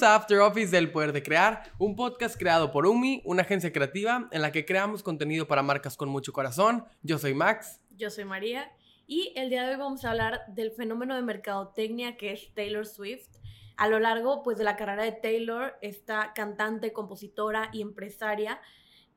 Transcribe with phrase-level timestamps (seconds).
[0.00, 3.70] Bienvenidos a After Office del Poder de Crear, un podcast creado por UMI, una agencia
[3.70, 6.86] creativa en la que creamos contenido para marcas con mucho corazón.
[7.02, 7.82] Yo soy Max.
[7.98, 8.72] Yo soy María.
[9.06, 12.86] Y el día de hoy vamos a hablar del fenómeno de mercadotecnia que es Taylor
[12.86, 13.28] Swift.
[13.76, 18.58] A lo largo pues, de la carrera de Taylor, esta cantante, compositora y empresaria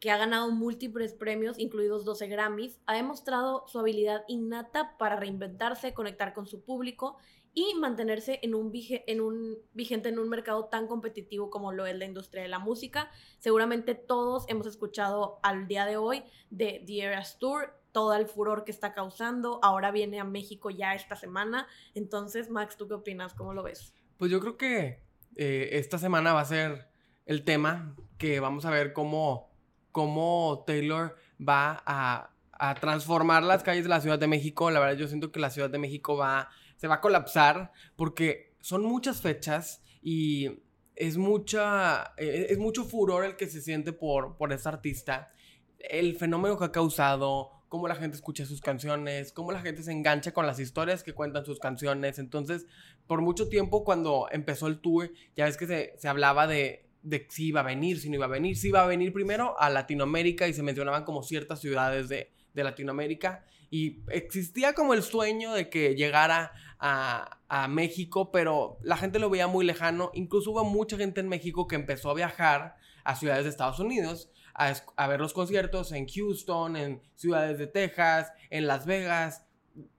[0.02, 5.94] que ha ganado múltiples premios, incluidos 12 Grammys, ha demostrado su habilidad innata para reinventarse,
[5.94, 7.18] conectar con su público
[7.54, 11.96] y mantenerse en un, en un vigente en un mercado tan competitivo como lo es
[11.96, 13.12] la industria de la música.
[13.38, 18.64] Seguramente todos hemos escuchado al día de hoy de The Eras Tour, todo el furor
[18.64, 19.60] que está causando.
[19.62, 21.68] Ahora viene a México ya esta semana.
[21.94, 23.36] Entonces, Max, ¿tú qué opinas?
[23.36, 23.94] ¿Cómo lo ves?
[24.18, 25.04] Pues yo creo que
[25.36, 26.88] eh, esta semana va a ser
[27.28, 29.52] el tema que vamos a ver cómo,
[29.92, 34.72] cómo Taylor va a, a transformar las calles de la Ciudad de México.
[34.72, 36.50] La verdad, yo siento que la Ciudad de México va
[36.84, 40.52] se va a colapsar porque son muchas fechas y
[40.98, 45.32] es mucha e, es mucho furor el que se siente por por esta artista
[45.80, 49.94] el fenómeno que ha causado cómo la gente escucha sus canciones cómo la gente se
[49.94, 52.20] engancha con las historias que cuentan sus canciones.
[52.20, 52.66] Entonces
[53.08, 57.26] por mucho tiempo cuando empezó el tour ya ves que se, se hablaba de de
[57.30, 59.70] si iba a venir, si no iba a venir, si iba a venir primero a
[59.70, 63.46] Latinoamérica y se mencionaban como ciertas ciudades de, de Latinoamérica.
[63.70, 66.52] Y existía como el sueño de que llegara
[66.86, 70.12] a, México, pero la gente lo veía muy lejano.
[70.14, 74.30] Incluso hubo mucha gente en México que empezó a viajar a ciudades de Estados Unidos
[74.54, 79.46] a, a ver los conciertos en Houston, en ciudades de Texas, en Las Vegas.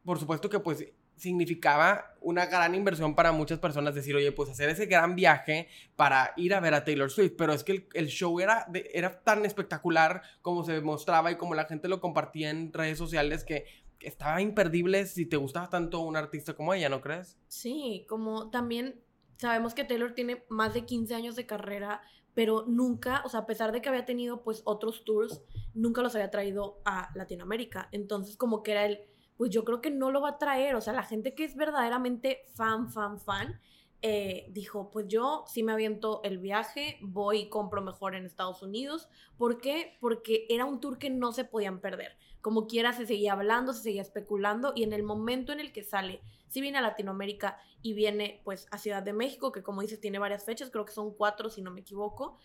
[0.04, 0.84] Por supuesto que pues
[1.16, 6.32] significaba una gran inversión para muchas personas decir, oye, pues hacer ese gran viaje para
[6.36, 10.22] ir a ver a Taylor Swift, pero es que el, show era, era tan espectacular
[10.42, 13.64] como se mostraba y como la gente lo compartía en redes sociales que
[14.06, 17.38] estaba imperdible si te gustaba tanto un artista como ella, ¿no crees?
[17.48, 19.00] Sí, como también
[19.36, 22.02] sabemos que Taylor tiene más de 15 años de carrera,
[22.34, 25.42] pero nunca, o sea, a pesar de que había tenido pues otros tours,
[25.74, 27.88] nunca los había traído a Latinoamérica.
[27.92, 29.00] Entonces como que era el
[29.36, 30.74] pues yo creo que no lo va a traer.
[30.76, 33.60] O sea, la gente que es verdaderamente fan, fan, fan,
[34.02, 38.62] eh, dijo, pues yo sí me aviento el viaje, voy y compro mejor en Estados
[38.62, 39.08] Unidos.
[39.36, 39.96] ¿Por qué?
[40.00, 42.16] Porque era un tour que no se podían perder.
[42.44, 45.82] Como quiera, se seguía hablando, se seguía especulando y en el momento en el que
[45.82, 49.98] sale, si viene a Latinoamérica y viene pues a Ciudad de México, que como dices
[49.98, 52.36] tiene varias fechas, creo que son cuatro si no me equivoco,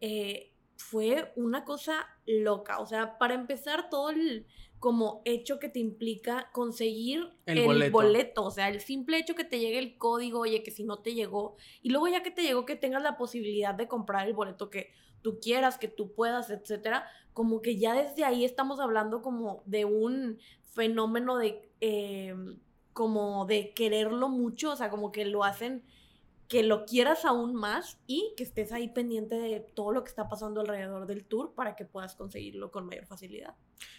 [0.00, 2.78] eh, fue una cosa loca.
[2.78, 4.46] O sea, para empezar, todo el
[4.78, 8.44] como hecho que te implica conseguir el, boleto.
[8.44, 11.14] O sea, el simple hecho que te llegue el código, oye, que si no te
[11.14, 14.70] llegó, y luego ya que te llegó, que tengas la posibilidad de comprar el boleto
[14.70, 14.92] que
[15.22, 19.84] tú quieras, que tú puedas, etcétera, como que ya desde ahí estamos hablando como de
[19.84, 20.38] un
[20.72, 22.58] fenómeno de, em,
[22.92, 25.84] como de quererlo mucho, o sea, como que lo hacen
[26.48, 30.28] que lo quieras aún más y que estés ahí pendiente de todo lo que está
[30.28, 33.54] pasando alrededor del tour para que puedas conseguirlo con mayor facilidad.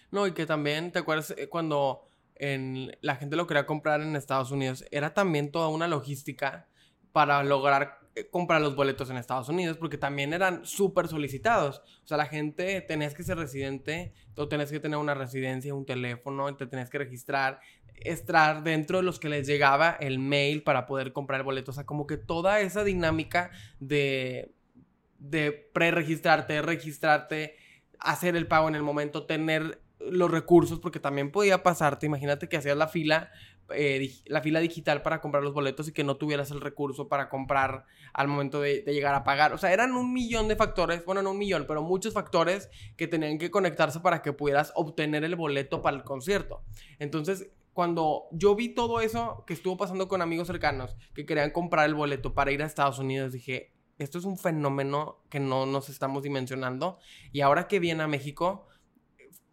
[0.09, 4.15] No, y que también, ¿te acuerdas eh, cuando en, la gente lo quería comprar en
[4.15, 4.83] Estados Unidos?
[4.89, 6.67] Era también toda una logística
[7.11, 11.81] para lograr comprar los boletos en Estados Unidos, porque también eran súper solicitados.
[12.03, 15.85] O sea, la gente tenías que ser residente, tú tenías que tener una residencia, un
[15.85, 17.59] teléfono, te tenías que registrar
[18.01, 21.71] estar dentro de los que les llegaba el mail para poder comprar el boleto.
[21.71, 24.53] O sea, como que toda esa dinámica de,
[25.17, 27.55] de pre-registrarte, registrarte,
[27.99, 32.57] hacer el pago en el momento, tener los recursos, porque también podía pasarte, imagínate que
[32.57, 33.31] hacías la fila,
[33.73, 37.29] eh, la fila digital para comprar los boletos y que no tuvieras el recurso para
[37.29, 39.53] comprar al momento de, de, llegar a pagar.
[39.53, 43.07] O sea, eran un millón de factores, bueno, no un millón, pero muchos factores que
[43.07, 46.63] tenían que conectarse para que pudieras obtener el boleto para el concierto.
[46.99, 51.85] Entonces, cuando yo vi todo eso que estuvo pasando con amigos cercanos que querían comprar
[51.85, 55.89] el boleto para ir a Estados Unidos, dije, esto es un fenómeno que no nos
[55.89, 56.99] estamos dimensionando.
[57.31, 58.68] Y ahora que viene a México,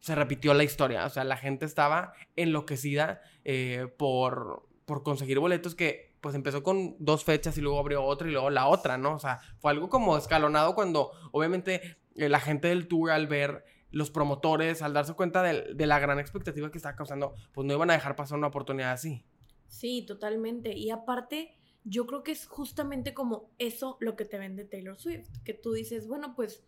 [0.07, 1.05] se repitió la historia.
[1.05, 6.95] O sea, la gente estaba enloquecida eh, por, por conseguir boletos que pues empezó con
[7.01, 9.17] dos fechas y luego abrió otra y luego la otra, ¿no?
[9.17, 13.65] O sea, fue algo como escalonado cuando obviamente eh, la gente del tour al ver
[13.91, 17.91] los promotores, al darse cuenta de, la gran expectativa que estaba causando, pues no iban
[17.91, 19.25] a dejar pasar una oportunidad así.
[19.67, 20.73] Sí, totalmente.
[20.77, 25.31] Y aparte, yo creo que es justamente como eso lo que te vende Taylor Swift,
[25.45, 26.65] que tú dices, bueno, pues,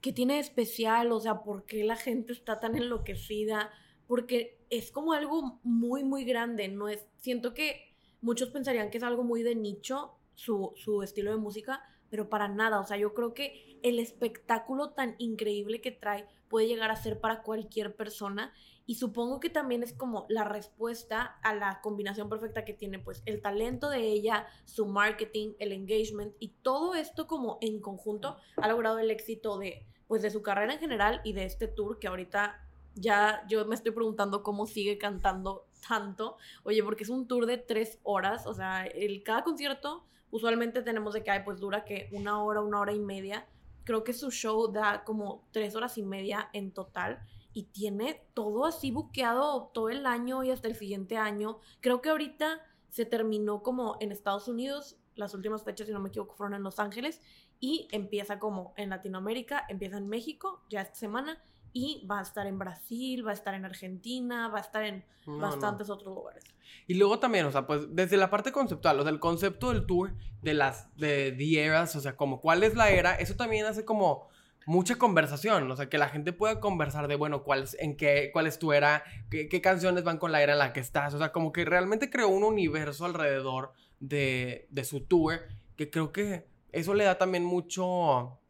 [0.00, 1.12] ¿qué tiene especial?
[1.12, 3.70] O sea, ¿por qué la gente está tan enloquecida?
[4.06, 9.04] Porque es como algo muy, muy grande, no es, siento que muchos pensarían que es
[9.04, 13.14] algo muy de nicho, su, su estilo de música, pero para nada, o sea, yo
[13.14, 18.52] creo que el espectáculo tan increíble que trae puede llegar a ser para cualquier persona
[18.86, 23.22] Y supongo que también es como la respuesta a la combinación perfecta que tiene pues
[23.26, 28.68] el talento de ella, su marketing, el engagement y todo esto como en conjunto ha
[28.68, 32.06] logrado el éxito de pues de su carrera en general y de este tour que
[32.06, 32.62] ahorita
[32.94, 36.36] ya yo me estoy preguntando cómo sigue cantando tanto.
[36.64, 41.14] Oye, porque es un tour de tres horas, o sea, el, cada concierto usualmente tenemos
[41.14, 43.46] de que hay, pues dura que una hora, una hora y media.
[43.84, 47.20] Creo que su show da como tres horas y media en total
[47.56, 51.58] y tiene todo así buqueado todo el año y hasta el siguiente año.
[51.80, 52.60] Creo que ahorita
[52.90, 56.62] se terminó como en Estados Unidos, las últimas fechas, si no me equivoco, fueron en
[56.62, 57.22] Los Ángeles
[57.58, 61.42] y empieza como en Latinoamérica, empieza en México ya esta semana
[61.72, 65.02] y va a estar en Brasil, va a estar en Argentina, va a estar en
[65.24, 66.44] bastantes otros lugares.
[66.86, 69.86] Y luego también, o sea, pues desde la parte conceptual, o sea, el concepto del
[69.86, 70.12] tour
[70.42, 73.86] de las de the eras, o sea, como cuál es la era, eso también hace
[73.86, 74.28] como
[74.66, 78.48] mucha conversación, o sea, que la gente pueda conversar de, bueno, cuál en qué, cuál
[78.48, 81.30] es tu era, qué, canciones van con la era en la que estás, o sea,
[81.30, 85.40] como que realmente creó un universo alrededor de, de su tour,
[85.76, 88.40] que creo que eso le da también mucho,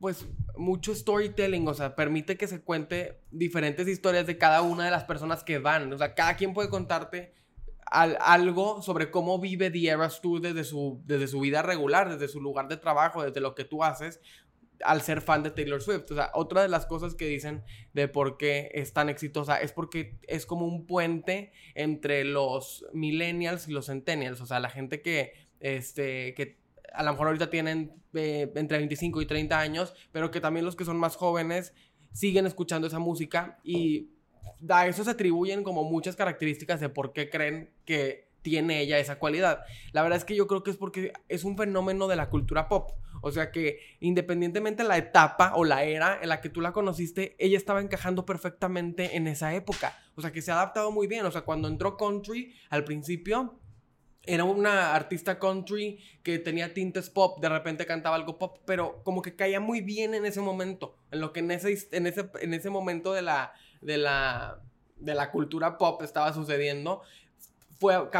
[0.00, 0.26] pues,
[0.56, 5.04] mucho storytelling, o sea, permite que se cuente diferentes historias de cada una de las
[5.04, 7.34] personas que van, o sea, cada quien puede contarte
[7.88, 12.40] algo sobre cómo vive The Eras Tour desde su, desde su vida regular, desde su
[12.40, 14.20] lugar de trabajo, desde lo que tú haces,
[14.84, 16.10] al ser fan de Taylor Swift.
[16.10, 19.72] O sea, otra de las cosas que dicen de por qué es tan exitosa es
[19.72, 24.40] porque es como un puente entre los millennials y los centennials.
[24.40, 26.58] O sea, la gente que, este, que
[26.92, 30.76] a lo mejor ahorita tienen eh, entre 25 y 30 años, pero que también los
[30.76, 31.74] que son más jóvenes
[32.12, 34.10] siguen escuchando esa música y
[34.68, 39.18] a eso se atribuyen como muchas características de por qué creen que tiene ella esa
[39.18, 39.64] cualidad.
[39.90, 42.68] La verdad es que yo creo que es porque es un fenómeno de la cultura
[42.68, 42.92] pop.
[43.20, 46.72] O sea que independientemente de la etapa o la era en la que tú la
[46.72, 49.98] conociste, ella estaba encajando perfectamente en esa época.
[50.14, 51.26] O sea que se ha adaptado muy bien.
[51.26, 53.58] O sea, cuando entró country al principio,
[54.22, 59.22] era una artista country que tenía tintes pop, de repente cantaba algo pop, pero como
[59.22, 62.54] que caía muy bien en ese momento, en lo que en ese, en ese, en
[62.54, 64.60] ese momento de la, de, la,
[64.98, 67.02] de la cultura pop estaba sucediendo
[67.78, 68.10] fue,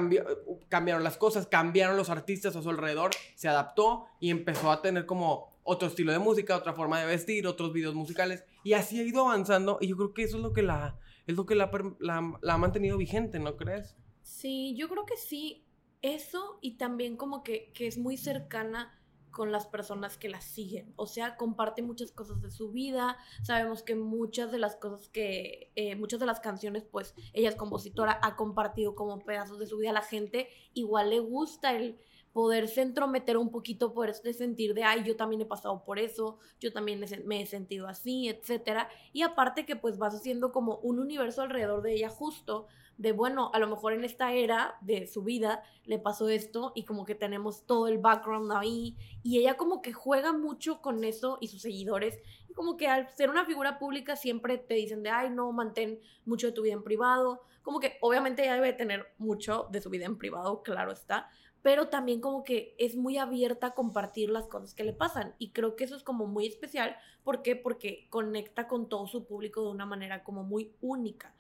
[0.69, 5.07] cambiaron las cosas, cambiaron los artistas a su alrededor, se adaptó y empezó a tener
[5.07, 9.03] como otro estilo de música, otra forma de vestir, otros videos musicales y así ha
[9.03, 11.71] ido avanzando y yo creo que eso es lo que la, es lo que la,
[11.99, 13.97] la, la ha mantenido vigente, ¿no crees?
[14.23, 15.65] Sí, yo creo que sí,
[16.03, 18.93] eso y también como que, que es muy cercana
[19.37, 20.95] con las personas que la siguen.
[20.97, 23.19] O sea, comparte muchas cosas de su vida.
[23.43, 27.55] Sabemos que muchas de las cosas que, eh, muchas de las canciones, pues ella es
[27.55, 30.49] compositora, ha compartido como pedazos de su vida a la gente.
[30.73, 31.99] Igual le gusta el
[32.33, 36.39] poderse entrometer un poquito por este sentir de, ay, yo también he pasado por eso,
[36.59, 38.89] yo también me he sentido así, etcétera.
[39.13, 43.51] Y aparte que pues vas haciendo como un universo alrededor de ella justo de, bueno,
[43.53, 47.15] a lo mejor en esta era de su vida le pasó esto y como que
[47.15, 51.63] tenemos todo el background ahí y ella como que juega mucho con eso y sus
[51.63, 52.19] seguidores.
[52.49, 56.01] Y como que al ser una figura pública siempre te dicen de, ay, no, mantén
[56.25, 59.91] mucho de tu vida en privado, como que obviamente ella debe tener mucho de su
[59.91, 61.29] vida en privado, claro está,
[61.67, 65.35] pero también como que es muy abierta a compartir las cosas que le pasan.
[65.39, 67.57] Y creo que eso es como muy especial, ¿por qué?
[67.57, 71.35] Porque conecta con todo su público de una manera como muy única.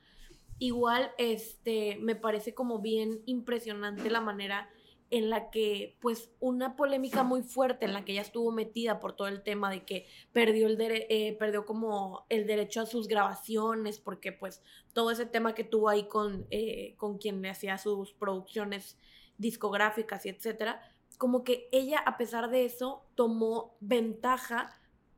[0.58, 4.70] Igual, este, me parece como bien impresionante la manera
[5.10, 9.14] en la que, pues, una polémica muy fuerte en la que ella estuvo metida por
[9.14, 14.00] todo el tema de que perdió, el eh, perdió como el derecho a sus grabaciones,
[14.00, 18.12] porque, pues, todo ese tema que tuvo ahí con, eh, con quien le hacía sus
[18.14, 18.98] producciones
[19.38, 20.80] discográficas y etcétera,
[21.18, 24.70] como que ella, a pesar de eso, tomó ventaja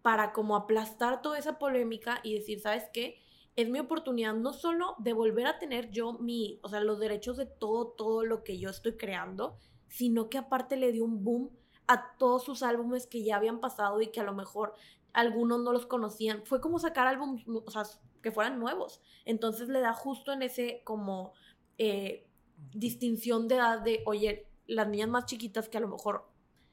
[0.02, 3.20] para como aplastar toda esa polémica y decir, ¿sabes qué?
[3.58, 7.36] Es mi oportunidad no solo de volver a tener yo mi, o sea, los derechos
[7.36, 9.56] de todo, todo lo que yo estoy creando,
[9.88, 11.50] sino que aparte le dio un boom
[11.88, 14.74] a todos sus álbumes que ya habían pasado y que a lo mejor
[15.12, 16.46] algunos no los conocían.
[16.46, 17.82] Fue como sacar álbumes, o sea,
[18.22, 19.00] que fueran nuevos.
[19.24, 21.32] Entonces le da justo en ese como
[21.78, 22.28] eh,
[22.72, 26.28] distinción de edad de, oye, las niñas más chiquitas que a lo mejor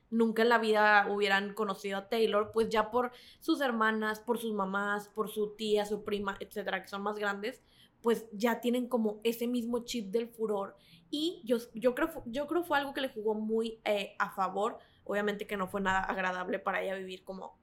[0.10, 4.54] nunca en la vida hubieran conocido a Taylor, pues ya por sus hermanas, por sus
[4.54, 7.62] mamás, por su tía, su prima, etcétera, que son más grandes,
[8.02, 10.76] pues ya tienen como ese mismo chip del furor.
[11.10, 14.80] Y yo, yo, creo, yo creo fue algo que le jugó muy eh, a favor.
[15.04, 17.58] Obviamente que no fue nada agradable para ella vivir como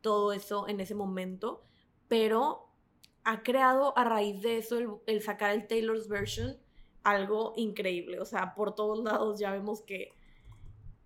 [0.00, 1.62] todo eso en ese momento,
[2.08, 2.68] pero
[3.24, 6.56] ha creado a raíz de eso el, el sacar el Taylor's version
[7.06, 8.20] algo increíble.
[8.20, 10.15] O sea, por todos lados ya vemos que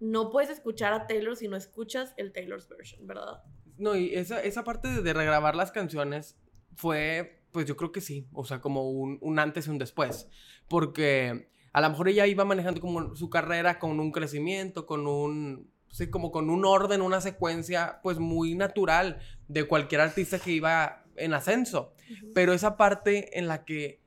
[0.00, 3.42] no puedes escuchar a Taylor si no escuchas el Taylor's version, ¿verdad?
[3.78, 6.36] No, y esa, esa parte de regrabar las canciones
[6.74, 10.28] fue pues yo creo que sí, o sea, como un, un antes y un después,
[10.68, 15.70] porque a lo mejor ella iba manejando como su carrera con un crecimiento, con un,
[15.90, 21.04] sí, como con un orden, una secuencia, pues muy natural de cualquier artista que iba
[21.16, 21.92] en ascenso,
[22.34, 24.00] pero esa parte en la que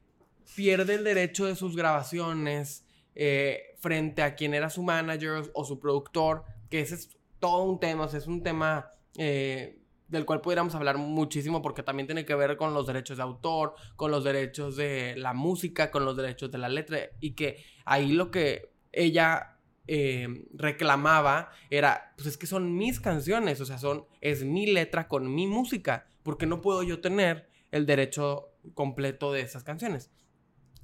[0.56, 2.83] pierde el derecho de sus grabaciones
[3.15, 7.79] eh, frente a quien era su manager o su productor, que ese es todo un
[7.79, 12.25] tema, o sea, es un tema eh, del cual pudiéramos hablar muchísimo porque también tiene
[12.25, 16.15] que ver con los derechos de autor, con los derechos de la música, con los
[16.15, 22.38] derechos de la letra y que ahí lo que ella eh, reclamaba era, pues es
[22.38, 26.62] que son mis canciones, o sea, son, es mi letra con mi música, porque no
[26.62, 30.12] puedo yo tener el derecho completo de esas canciones.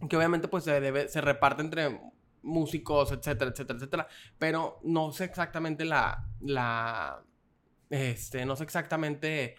[0.10, 2.00] Que obviamente pues se, debe, se reparte entre
[2.42, 7.24] músicos, etcétera, etcétera, etcétera, pero no sé exactamente la, la,
[7.90, 9.56] este, no sé exactamente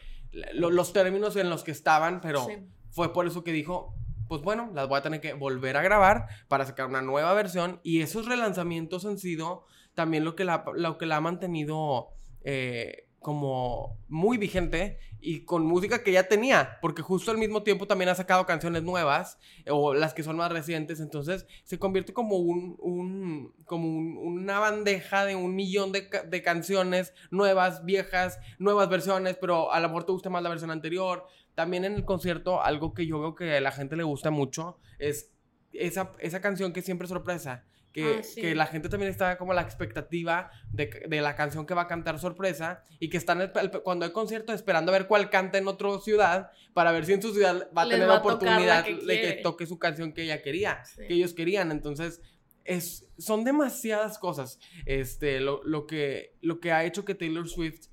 [0.53, 2.47] los términos en los que estaban, pero
[2.91, 3.95] fue por eso que dijo,
[4.29, 7.81] pues bueno, las voy a tener que volver a grabar para sacar una nueva versión.
[7.83, 12.11] Y esos relanzamientos han sido también lo que la, lo que la ha mantenido
[12.45, 17.87] eh, como muy vigente y con música que ya tenía, porque justo al mismo tiempo
[17.87, 22.37] también ha sacado canciones nuevas o las que son más recientes, entonces se convierte como
[22.37, 29.37] un, un como una bandeja de un millón de, de, canciones nuevas, viejas, nuevas versiones,
[29.39, 31.27] pero a lo mejor te gusta más la versión anterior.
[31.55, 34.79] También en el concierto algo que yo veo que a la gente le gusta mucho
[34.99, 35.31] es
[35.75, 39.63] esa, esa canción que siempre sorpresa que, ah, que, la gente también está como la
[39.63, 44.13] expectativa de, de, la canción que va a cantar sorpresa y que están cuando hay
[44.13, 47.69] concierto esperando a ver cuál canta en otra ciudad para ver si en su ciudad
[47.77, 51.35] va a tener la oportunidad de que toque su canción que ella quería, que ellos
[51.35, 51.73] querían.
[51.73, 52.21] Entonces,
[52.65, 57.89] es, son demasiadas cosas este, lo, lo, que, lo que ha hecho que Taylor Swift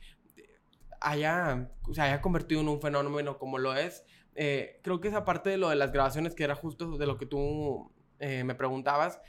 [1.01, 4.03] haya, se haya convertido en un fenómeno como lo es.
[4.35, 7.17] Eh, creo que esa parte de lo de las grabaciones, que era justo de lo
[7.17, 9.19] que tú eh, me preguntabas,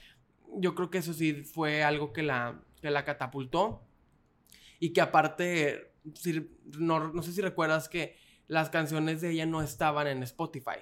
[0.57, 3.83] yo creo que eso sí fue algo que la, que la catapultó.
[4.81, 5.93] Y que aparte,
[6.79, 10.79] no, no sé si recuerdas que las canciones de ella no estaban en Spotify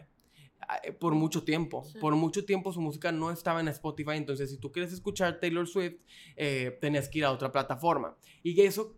[0.82, 1.82] eh, por mucho tiempo.
[2.00, 4.16] Por mucho tiempo su música no estaba en Spotify.
[4.16, 5.96] Entonces, si tú quieres escuchar Taylor Swift,
[6.36, 8.16] eh, tenías que ir a otra plataforma.
[8.42, 8.96] Y eso,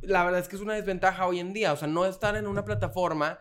[0.00, 1.72] la verdad es que es una desventaja hoy en día.
[1.72, 3.40] O sea, no estar en una plataforma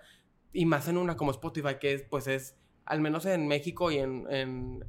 [0.51, 3.99] y más en una como Spotify, que es, pues es, al menos en México y
[3.99, 4.83] en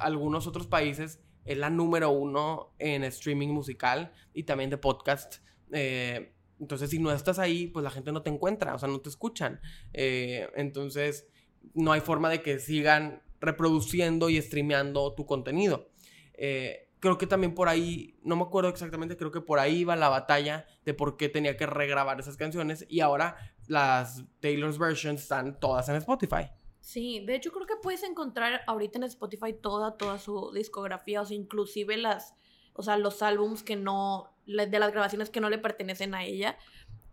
[0.00, 5.36] algunos otros países es la número uno en streaming musical y también de podcast.
[5.72, 9.00] Eh, entonces, si no estás ahí, pues la gente no te encuentra, o sea, no
[9.00, 9.60] te escuchan.
[9.92, 11.26] Eh, entonces,
[11.74, 15.88] no hay forma de que sigan reproduciendo y streameando tu contenido.
[16.34, 19.96] Eh, creo que también por ahí, no me acuerdo exactamente, creo que por ahí iba
[19.96, 25.22] la batalla de por qué tenía que regrabar esas canciones y ahora las Taylor's versions
[25.22, 26.50] están todas en Spotify.
[26.80, 31.26] Sí, de hecho creo que puedes encontrar ahorita en Spotify toda, toda su discografía, o
[31.26, 32.34] sea, inclusive las,
[32.72, 36.56] o sea, los álbums que no, de las grabaciones que no le pertenecen a ella.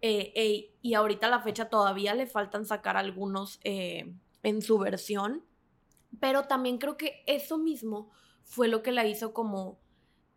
[0.01, 5.43] Eh, y ahorita a la fecha todavía le faltan sacar algunos eh, en su versión,
[6.19, 8.11] pero también creo que eso mismo
[8.43, 9.79] fue lo que la hizo como,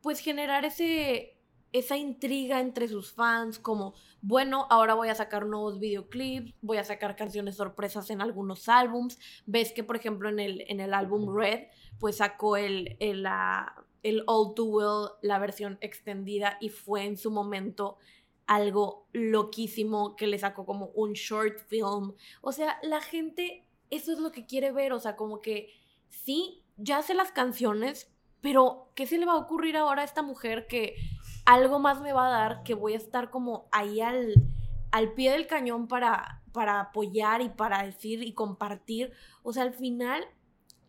[0.00, 1.39] pues generar ese,
[1.72, 6.84] esa intriga entre sus fans, como, bueno, ahora voy a sacar nuevos videoclips, voy a
[6.84, 9.18] sacar canciones sorpresas en algunos álbums.
[9.46, 13.26] Ves que, por ejemplo, en el, en el álbum Red, pues sacó el, el,
[14.02, 17.98] el All Too Well, la versión extendida, y fue en su momento
[18.46, 22.14] algo loquísimo que le sacó como un short film.
[22.40, 25.72] O sea, la gente, eso es lo que quiere ver, o sea, como que
[26.08, 28.10] sí, ya hace las canciones,
[28.40, 30.96] pero ¿qué se le va a ocurrir ahora a esta mujer que
[31.50, 34.34] algo más me va a dar que voy a estar como ahí al,
[34.92, 39.12] al pie del cañón para, para apoyar y para decir y compartir.
[39.42, 40.24] O sea, al final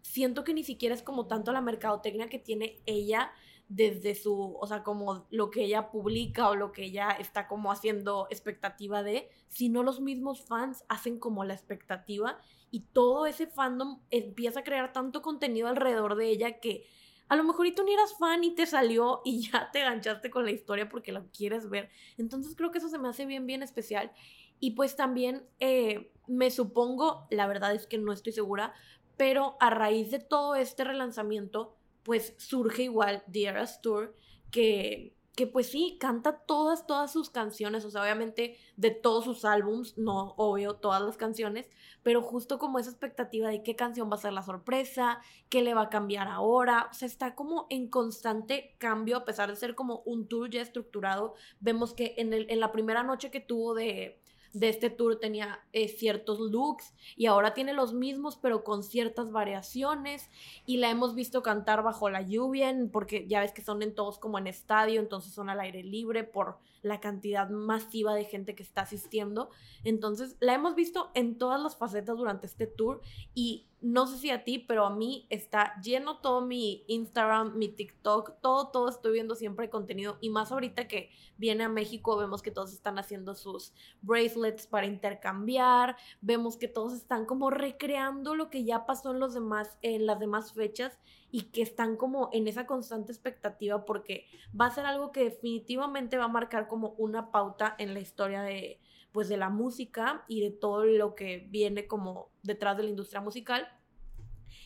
[0.03, 3.31] siento que ni siquiera es como tanto la mercadotecnia que tiene ella
[3.69, 7.71] desde su, o sea, como lo que ella publica o lo que ella está como
[7.71, 12.37] haciendo expectativa de, sino los mismos fans hacen como la expectativa
[12.69, 16.85] y todo ese fandom empieza a crear tanto contenido alrededor de ella que
[17.31, 20.43] a lo mejor tú ni eras fan y te salió y ya te ganchaste con
[20.43, 21.89] la historia porque la quieres ver.
[22.17, 24.11] Entonces creo que eso se me hace bien, bien especial.
[24.59, 28.73] Y pues también eh, me supongo, la verdad es que no estoy segura,
[29.15, 34.13] pero a raíz de todo este relanzamiento, pues surge igual The Eras Tour,
[34.51, 39.45] que que pues sí, canta todas, todas sus canciones, o sea, obviamente de todos sus
[39.45, 41.69] álbums, no obvio todas las canciones,
[42.03, 45.73] pero justo como esa expectativa de qué canción va a ser la sorpresa, qué le
[45.73, 49.73] va a cambiar ahora, o sea, está como en constante cambio, a pesar de ser
[49.73, 53.73] como un tour ya estructurado, vemos que en, el, en la primera noche que tuvo
[53.73, 54.20] de,
[54.53, 59.31] de este tour tenía eh, ciertos looks y ahora tiene los mismos pero con ciertas
[59.31, 60.29] variaciones
[60.65, 64.19] y la hemos visto cantar bajo la lluvia porque ya ves que son en todos
[64.19, 68.63] como en estadio, entonces son al aire libre por la cantidad masiva de gente que
[68.63, 69.49] está asistiendo.
[69.83, 73.01] Entonces la hemos visto en todas las facetas durante este tour
[73.33, 77.67] y no sé si a ti, pero a mí está lleno todo mi Instagram, mi
[77.67, 82.43] TikTok, todo, todo estoy viendo siempre contenido y más ahorita que viene a México vemos
[82.43, 88.51] que todos están haciendo sus bracelets para intercambiar, vemos que todos están como recreando lo
[88.51, 90.99] que ya pasó en los demás en las demás fechas
[91.31, 94.27] y que están como en esa constante expectativa porque
[94.59, 98.41] va a ser algo que definitivamente va a marcar como una pauta en la historia
[98.41, 98.79] de
[99.11, 103.19] pues de la música y de todo lo que viene como detrás de la industria
[103.19, 103.67] musical.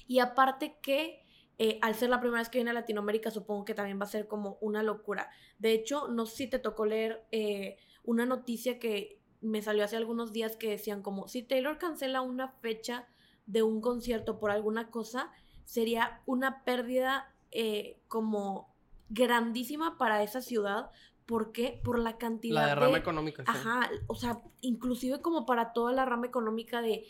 [0.08, 1.26] Y aparte que
[1.58, 4.10] eh, al ser la primera vez que viene a Latinoamérica, supongo que también va a
[4.10, 5.30] ser como una locura.
[5.58, 9.96] De hecho, no sé si te tocó leer eh, una noticia que me salió hace
[9.96, 13.08] algunos días que decían como, si Taylor cancela una fecha
[13.46, 15.32] de un concierto por alguna cosa,
[15.66, 18.74] sería una pérdida eh, como
[19.10, 20.92] grandísima para esa ciudad
[21.26, 21.82] ¿Por qué?
[21.84, 23.44] Por la cantidad la rama económica.
[23.44, 23.52] Sí.
[23.52, 27.08] Ajá, o sea, inclusive como para toda la rama económica de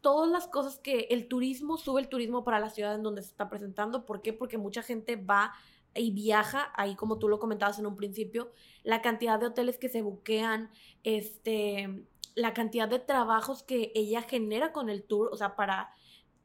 [0.00, 3.28] todas las cosas que el turismo, sube el turismo para la ciudad en donde se
[3.28, 4.06] está presentando.
[4.06, 4.32] ¿Por qué?
[4.32, 5.52] Porque mucha gente va
[5.94, 8.52] y viaja, ahí como tú lo comentabas en un principio,
[8.84, 10.70] la cantidad de hoteles que se buquean,
[11.02, 15.92] este, la cantidad de trabajos que ella genera con el tour, o sea, para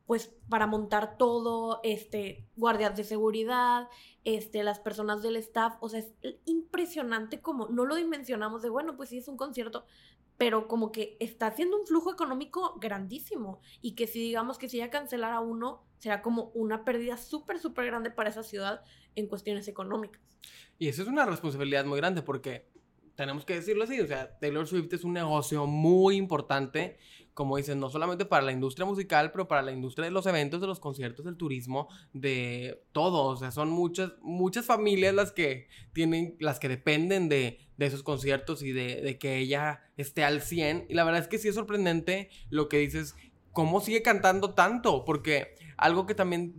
[0.05, 3.88] pues para montar todo, este, guardias de seguridad,
[4.24, 6.13] este, las personas del staff, o sea, es
[6.45, 9.86] impresionante como no lo dimensionamos de, bueno, pues sí es un concierto,
[10.38, 14.77] pero como que está haciendo un flujo económico grandísimo y que si digamos que si
[14.77, 18.83] ella cancelara uno, será como una pérdida súper, súper grande para esa ciudad
[19.15, 20.22] en cuestiones económicas.
[20.77, 22.72] Y eso es una responsabilidad muy grande porque
[23.15, 26.97] tenemos que decirlo así, o sea, Taylor Swift es un negocio muy importante
[27.34, 30.62] como dicen, no solamente para la industria musical, pero para la industria de los eventos,
[30.62, 33.26] de los conciertos, del turismo, de todo.
[33.26, 38.63] O sea, son muchas, muchas familias las que tienen, las que dependen de, esos conciertos
[38.63, 40.86] y de, que ella esté al 100.
[40.89, 43.15] Y la verdad es que sí es sorprendente lo que dices,
[43.52, 46.56] cómo sigue cantando tanto, porque algo que también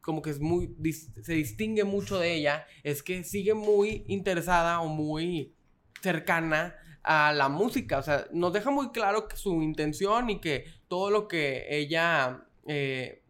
[0.00, 0.74] como que es muy,
[1.22, 5.53] se distingue mucho de ella, es que sigue muy interesada o muy
[6.04, 7.98] cercana a la música.
[7.98, 12.44] O sea, nos deja muy claro que su intención y que todo lo que ella,
[12.66, 13.22] eh,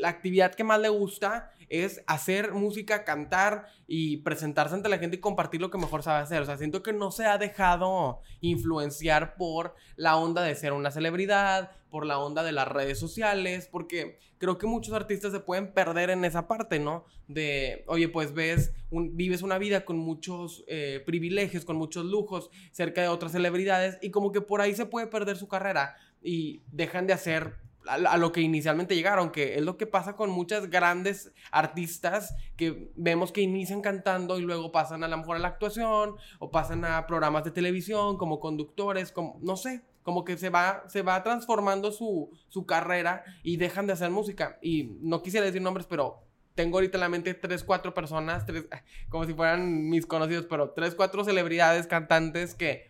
[0.00, 5.16] la actividad que más le gusta es hacer música, cantar y presentarse ante la gente
[5.16, 6.42] y compartir lo que mejor sabe hacer.
[6.42, 10.90] O sea, siento que no se ha dejado influenciar por la onda de ser una
[10.90, 15.72] celebridad, por la onda de las redes sociales, porque creo que muchos artistas se pueden
[15.72, 17.04] perder en esa parte, ¿no?
[17.26, 23.02] De, oye, pues ves, vives una vida con muchos eh, privilegios, con muchos lujos, cerca
[23.02, 27.06] de otras celebridades, y como que por ahí se puede perder su carrera y dejan
[27.06, 27.56] de hacer
[27.88, 32.92] a, lo que inicialmente llegaron, que es lo que pasa con muchas grandes artistas que
[32.96, 36.84] vemos que inician cantando y luego pasan a lo mejor a la actuación o pasan
[36.84, 41.22] a programas de televisión como conductores, como, no sé, como que se va, se va
[41.22, 44.58] transformando su, su carrera y dejan de hacer música.
[44.62, 46.22] Y no quisiera decir nombres, pero
[46.58, 48.64] tengo ahorita en la mente tres, cuatro personas, tres,
[49.08, 52.87] como si fueran mis conocidos, pero tres, cuatro celebridades, cantantes que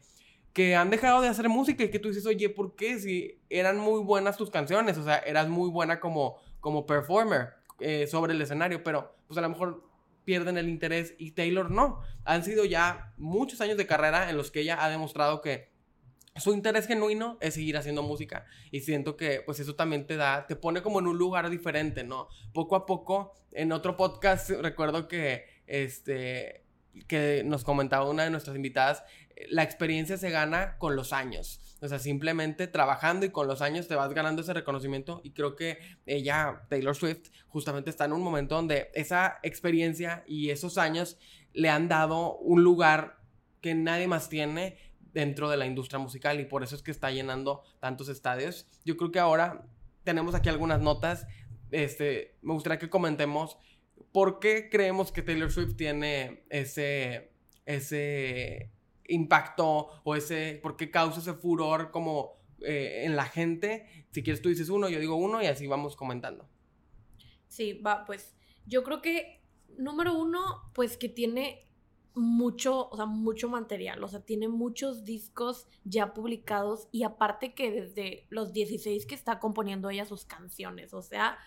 [0.58, 2.98] que han dejado de hacer música y que tú dices, oye, ¿por qué?
[2.98, 8.08] Si eran muy buenas tus canciones, o sea, eras muy buena como, como performer eh,
[8.08, 9.88] sobre el escenario, pero pues a lo mejor
[10.24, 12.00] pierden el interés y Taylor no.
[12.24, 15.70] Han sido ya muchos años de carrera en los que ella ha demostrado que
[16.34, 20.48] su interés genuino es seguir haciendo música y siento que pues eso también te da,
[20.48, 22.26] te pone como en un lugar diferente, ¿no?
[22.52, 26.64] Poco a poco, en otro podcast recuerdo que este
[27.06, 29.04] que nos comentaba una de nuestras invitadas,
[29.50, 31.60] la experiencia se gana con los años.
[31.80, 35.20] O sea, simplemente trabajando y con los años te vas ganando ese reconocimiento.
[35.22, 40.50] Y creo que ella, Taylor Swift, justamente está en un momento donde esa experiencia y
[40.50, 41.18] esos años
[41.52, 43.18] le han dado un lugar
[43.60, 44.76] que nadie más tiene
[45.12, 48.66] dentro de la industria musical y por eso es que está llenando tantos estadios.
[48.84, 49.66] Yo creo que ahora
[50.04, 51.26] tenemos aquí algunas notas.
[51.70, 53.58] Este, me gustaría que comentemos
[54.12, 57.32] por qué creemos que Taylor Swift tiene ese,
[57.66, 58.70] ese
[59.08, 64.06] impacto o ese, por qué causa ese furor como eh, en la gente.
[64.10, 66.48] Si quieres tú dices uno, yo digo uno y así vamos comentando.
[67.48, 69.42] Sí, va, pues yo creo que
[69.76, 71.68] número uno, pues que tiene
[72.14, 77.70] mucho, o sea, mucho material, o sea, tiene muchos discos ya publicados y aparte que
[77.70, 81.38] desde los 16 que está componiendo ella sus canciones, o sea,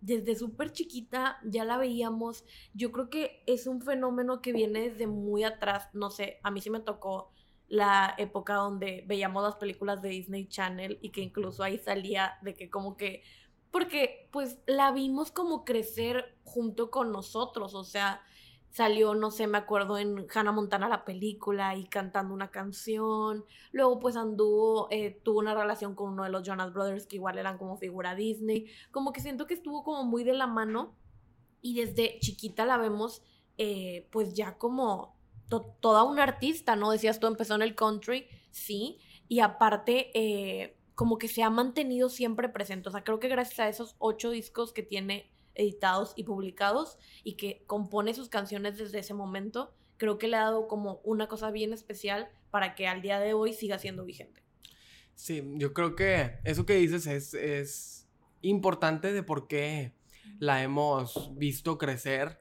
[0.00, 2.44] desde súper chiquita ya la veíamos.
[2.74, 5.88] Yo creo que es un fenómeno que viene desde muy atrás.
[5.92, 7.30] No sé, a mí sí me tocó
[7.68, 12.54] la época donde veíamos las películas de Disney Channel y que incluso ahí salía de
[12.54, 13.22] que como que,
[13.70, 18.22] porque pues la vimos como crecer junto con nosotros, o sea,
[18.78, 23.98] salió, no sé, me acuerdo en Hannah Montana la película y cantando una canción, luego
[23.98, 27.58] pues anduvo, eh, tuvo una relación con uno de los Jonas Brothers que igual eran
[27.58, 30.94] como figura Disney, como que siento que estuvo como muy de la mano
[31.60, 33.20] y desde chiquita la vemos
[33.56, 35.16] eh, pues ya como
[35.80, 36.92] toda una artista, ¿no?
[36.92, 42.10] Decías tú, empezó en el country, sí, y aparte, eh, como que se ha mantenido
[42.10, 42.90] siempre presente.
[42.90, 47.34] O sea, creo que gracias a esos ocho discos que tiene editados y publicados y
[47.34, 51.50] que compone sus canciones desde ese momento, creo que le ha dado como una cosa
[51.50, 54.42] bien especial para que al día de hoy siga siendo vigente.
[55.14, 58.08] Sí, yo creo que eso que dices es, es
[58.40, 59.92] importante de por qué
[60.38, 62.38] la hemos visto crecer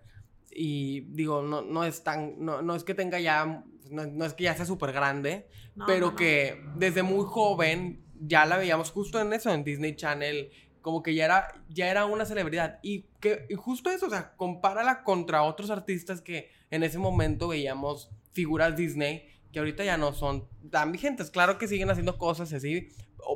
[0.51, 4.45] y digo, no, no es tan, no, no es que tenga ya, no, es que
[4.45, 5.47] ya sea súper grande,
[5.85, 10.49] pero que desde muy joven ya la veíamos justo en eso, en Disney Channel,
[10.81, 12.79] como que ya era, ya era una celebridad.
[12.81, 17.47] Y, que, y justo eso, o sea, compárala contra otros artistas que en ese momento
[17.49, 21.29] veíamos figuras Disney que ahorita ya no son tan vigentes.
[21.29, 22.89] Claro que siguen haciendo cosas así,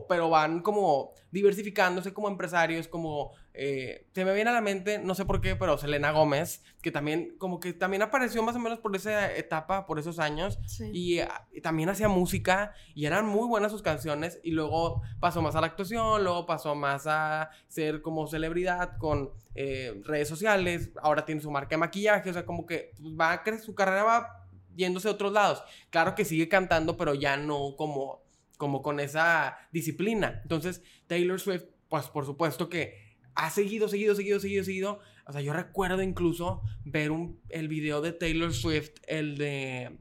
[0.08, 5.15] pero van como diversificándose como empresarios, como eh, se me viene a la mente, no
[5.15, 8.80] sé por qué, pero Selena Gómez, que también como que también apareció más o menos
[8.80, 10.60] por esa etapa, por esos años,
[10.94, 15.41] y, ah, y, también hacía música y eran muy buenas sus canciones y luego pasó
[15.41, 20.91] más a la actuación, luego pasó más a ser como celebridad con eh, redes sociales,
[21.02, 24.04] ahora tiene su marca de maquillaje, o sea, como que va a crecer, su carrera
[24.04, 24.41] va
[24.76, 25.63] yéndose a otros lados.
[25.89, 28.21] Claro que sigue cantando, pero ya no como
[28.62, 30.39] como con esa disciplina.
[30.43, 35.00] Entonces, Taylor Swift, pues por supuesto que ha seguido, seguido, seguido, seguido, seguido.
[35.26, 39.97] O sea, yo recuerdo incluso ver un, el video de Taylor Swift, el de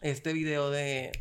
[0.00, 1.12] este video de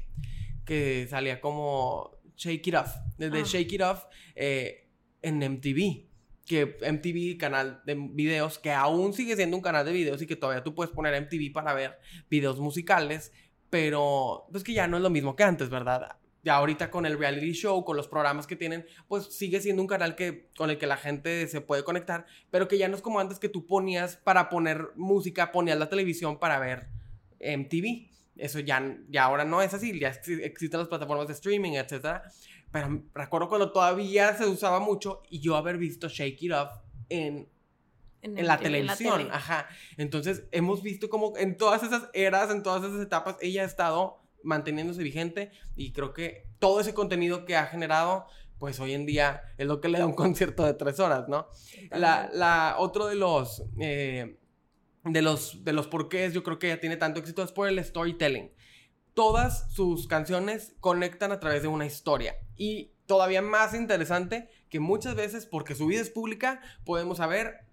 [0.65, 3.45] que salía como Shake It Off, desde ah.
[3.45, 4.89] Shake It Off eh,
[5.21, 6.07] en MTV
[6.47, 10.35] que MTV, canal de videos, que aún sigue siendo un canal de videos y que
[10.35, 11.99] todavía tú puedes poner MTV para ver
[12.29, 13.33] videos musicales,
[13.71, 16.17] pero pues que ya no es lo mismo que antes, ¿verdad?
[16.45, 19.87] Ya ahorita con el reality show, con los programas que tienen, pues sigue siendo un
[19.87, 23.01] canal que, con el que la gente se puede conectar, pero que ya no es
[23.01, 26.87] como antes que tú ponías para poner música, ponías la televisión para ver
[27.39, 28.11] MTV.
[28.37, 32.21] Eso ya, ya ahora no es así, ya existen las plataformas de streaming, etc.
[32.71, 36.69] Pero recuerdo cuando todavía se usaba mucho y yo haber visto Shake It Off
[37.09, 37.49] en
[38.21, 39.67] en, la televisión, ajá.
[39.97, 44.24] Entonces, hemos visto como en todas esas eras, en todas esas etapas, ella ha estado
[44.45, 48.27] manteniéndose vigente y creo que todo ese contenido que ha generado,
[48.57, 51.47] pues hoy en día es lo que le da un concierto de tres horas, ¿no?
[51.91, 54.37] La, la, otro de los, eh,
[55.03, 57.83] de los, de los porqués yo creo que ella tiene tanto éxito es por el
[57.83, 58.51] storytelling.
[59.13, 65.15] Todas sus canciones conectan a través de una historia y todavía más interesante que muchas
[65.15, 67.65] veces porque su vida es pública podemos saber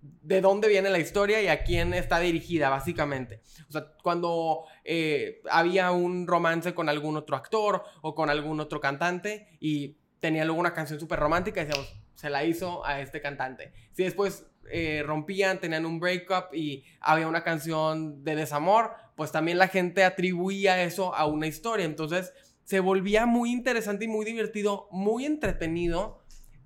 [0.00, 3.40] de dónde viene la historia y a quién está dirigida, básicamente.
[3.68, 8.80] O sea, cuando eh, había un romance con algún otro actor o con algún otro
[8.80, 13.72] cantante y tenía luego una canción súper romántica, decíamos, se la hizo a este cantante.
[13.92, 19.58] Si después eh, rompían, tenían un breakup y había una canción de desamor, pues también
[19.58, 21.86] la gente atribuía eso a una historia.
[21.86, 22.32] Entonces
[22.64, 26.22] se volvía muy interesante y muy divertido, muy entretenido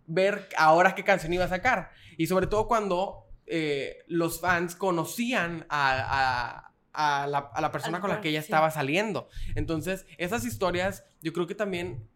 [0.06, 1.90] ver ahora qué canción iba a sacar.
[2.18, 8.40] Y sobre todo cuando eh, los fans conocían a, la, persona con la que ella
[8.40, 9.28] estaba saliendo.
[9.55, 12.09] Entonces, esas historias, yo creo que también...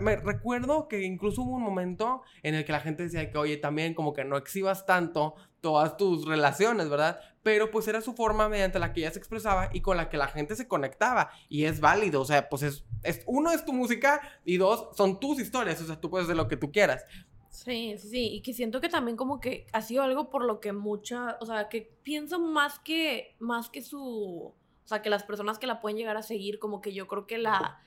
[0.00, 3.58] Me recuerdo que incluso hubo un momento en el que la gente decía que, oye,
[3.58, 7.20] también como que no exhibas tanto todas tus relaciones, ¿verdad?
[7.42, 10.16] Pero pues era su forma mediante la que ella se expresaba y con la que
[10.16, 11.30] la gente se conectaba.
[11.48, 15.20] Y es válido, o sea, pues es, es uno es tu música y dos son
[15.20, 17.04] tus historias, o sea, tú puedes hacer lo que tú quieras.
[17.50, 20.60] Sí, sí, sí, y que siento que también como que ha sido algo por lo
[20.60, 25.24] que mucha, o sea, que pienso más que, más que su, o sea, que las
[25.24, 27.80] personas que la pueden llegar a seguir, como que yo creo que la,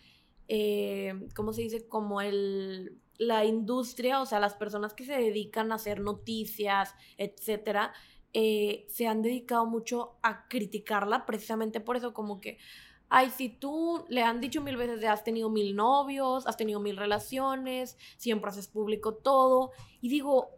[0.50, 1.88] eh, ¿cómo se dice?
[1.88, 7.94] Como el, la industria, o sea, las personas que se dedican a hacer noticias, etcétera,
[8.34, 12.58] eh, se han dedicado mucho a criticarla precisamente por eso, como que,
[13.16, 16.80] ay, si tú le han dicho mil veces de has tenido mil novios, has tenido
[16.80, 19.72] mil relaciones, siempre haces público todo,
[20.02, 20.50] y digo,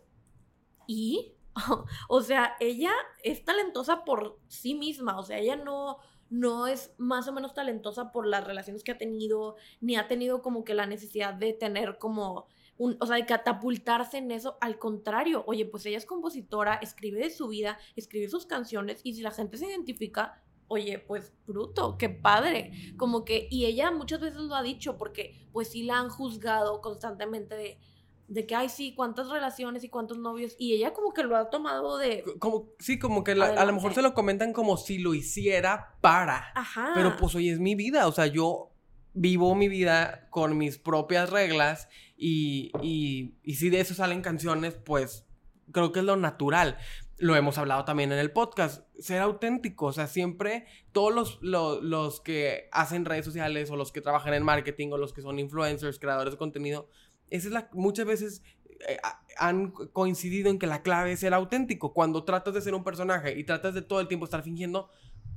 [0.88, 1.34] ¿y?
[2.08, 5.98] o sea, ella es talentosa por sí misma, o sea, ella no,
[6.30, 10.41] no es más o menos talentosa por las relaciones que ha tenido, ni ha tenido
[10.41, 14.58] como que la necesidad de tener como un, o sea, de catapultarse en eso.
[14.62, 19.13] Al contrario, oye, pues ella es compositora, escribe de su vida, escribe sus canciones y
[19.13, 22.71] si la gente se identifica, oye, pues bruto, qué padre.
[22.97, 26.82] Como que, y ella muchas veces lo ha dicho porque pues sí la han juzgado
[26.82, 27.80] constantemente de,
[28.28, 30.56] de que, ay, sí, cuántas relaciones y cuántos novios.
[30.58, 32.23] Y ella como que lo ha tomado de...
[32.39, 35.97] Como, sí, como que la- a lo mejor se lo comentan como si lo hiciera
[36.01, 36.51] para.
[36.56, 36.91] Ajá.
[36.95, 38.71] Pero pues hoy es mi vida, o sea, yo
[39.13, 44.73] vivo mi vida con mis propias reglas y, y, y si de eso salen canciones,
[44.73, 45.25] pues
[45.71, 46.78] creo que es lo natural.
[47.17, 51.82] Lo hemos hablado también en el podcast, ser auténtico, o sea, siempre todos los, lo-
[51.82, 55.39] los que hacen redes sociales o los que trabajan en marketing o los que son
[55.39, 56.89] influencers, creadores de contenido,
[57.30, 58.43] esa es la, muchas veces
[58.89, 58.97] eh,
[59.38, 61.93] han coincidido en que la clave es ser auténtico.
[61.93, 64.89] Cuando tratas de ser un personaje y tratas de todo el tiempo estar fingiendo,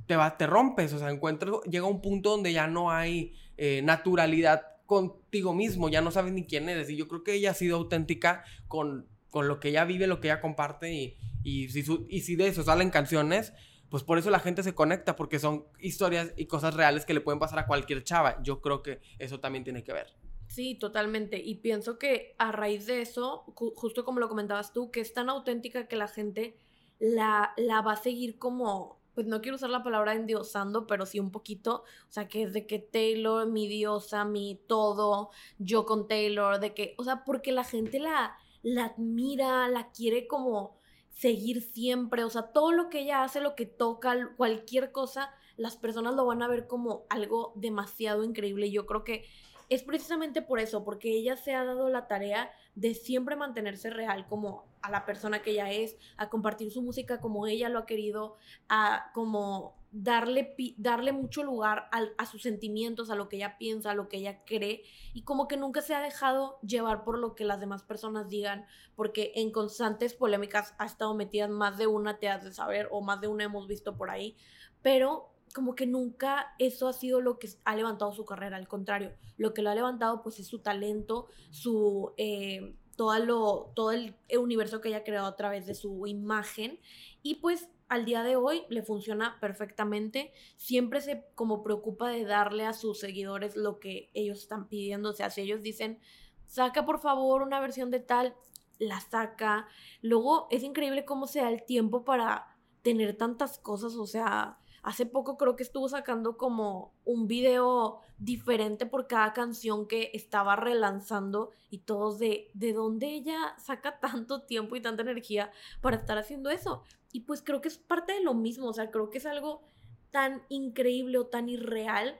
[0.05, 3.81] te, va, te rompes, o sea, encuentras, llega un punto donde ya no hay eh,
[3.83, 6.89] naturalidad contigo mismo, ya no sabes ni quién eres.
[6.89, 10.19] Y yo creo que ella ha sido auténtica con, con lo que ella vive, lo
[10.19, 13.53] que ella comparte y, y, si su- y si de eso salen canciones,
[13.89, 17.21] pues por eso la gente se conecta, porque son historias y cosas reales que le
[17.21, 18.41] pueden pasar a cualquier chava.
[18.43, 20.07] Yo creo que eso también tiene que ver.
[20.47, 21.37] Sí, totalmente.
[21.39, 25.13] Y pienso que a raíz de eso, ju- justo como lo comentabas tú, que es
[25.13, 26.55] tan auténtica que la gente
[26.99, 31.19] la, la va a seguir como, pues no quiero usar la palabra endiosando, pero sí
[31.19, 31.83] un poquito.
[32.09, 36.73] O sea, que es de que Taylor, mi diosa, mi todo, yo con Taylor, de
[36.73, 40.75] que, o sea, porque la gente la, la admira, la quiere como
[41.09, 42.23] seguir siempre.
[42.23, 46.25] O sea, todo lo que ella hace, lo que toca, cualquier cosa, las personas lo
[46.25, 48.71] van a ver como algo demasiado increíble.
[48.71, 49.25] Yo creo que
[49.69, 54.25] es precisamente por eso, porque ella se ha dado la tarea de siempre mantenerse real
[54.27, 57.85] como a la persona que ella es, a compartir su música como ella lo ha
[57.85, 63.91] querido, a como darle, darle mucho lugar a sus sentimientos, a lo que ella piensa,
[63.91, 67.35] a lo que ella cree, y como que nunca se ha dejado llevar por lo
[67.35, 72.19] que las demás personas digan, porque en constantes polémicas ha estado metida más de una,
[72.19, 74.35] te has de saber, o más de una hemos visto por ahí,
[74.81, 79.13] pero como que nunca eso ha sido lo que ha levantado su carrera, al contrario,
[79.37, 84.15] lo que lo ha levantado pues es su talento, su eh, todo lo todo el
[84.37, 86.79] universo que ella ha creado a través de su imagen
[87.23, 92.65] y pues al día de hoy le funciona perfectamente, siempre se como preocupa de darle
[92.65, 95.99] a sus seguidores lo que ellos están pidiendo, o sea, si ellos dicen,
[96.45, 98.35] saca por favor una versión de tal,
[98.77, 99.67] la saca,
[100.01, 105.05] luego es increíble cómo se da el tiempo para tener tantas cosas, o sea, Hace
[105.05, 111.51] poco creo que estuvo sacando como un video diferente por cada canción que estaba relanzando
[111.69, 116.49] y todos de de dónde ella saca tanto tiempo y tanta energía para estar haciendo
[116.49, 116.81] eso.
[117.11, 119.61] Y pues creo que es parte de lo mismo, o sea, creo que es algo
[120.09, 122.19] tan increíble o tan irreal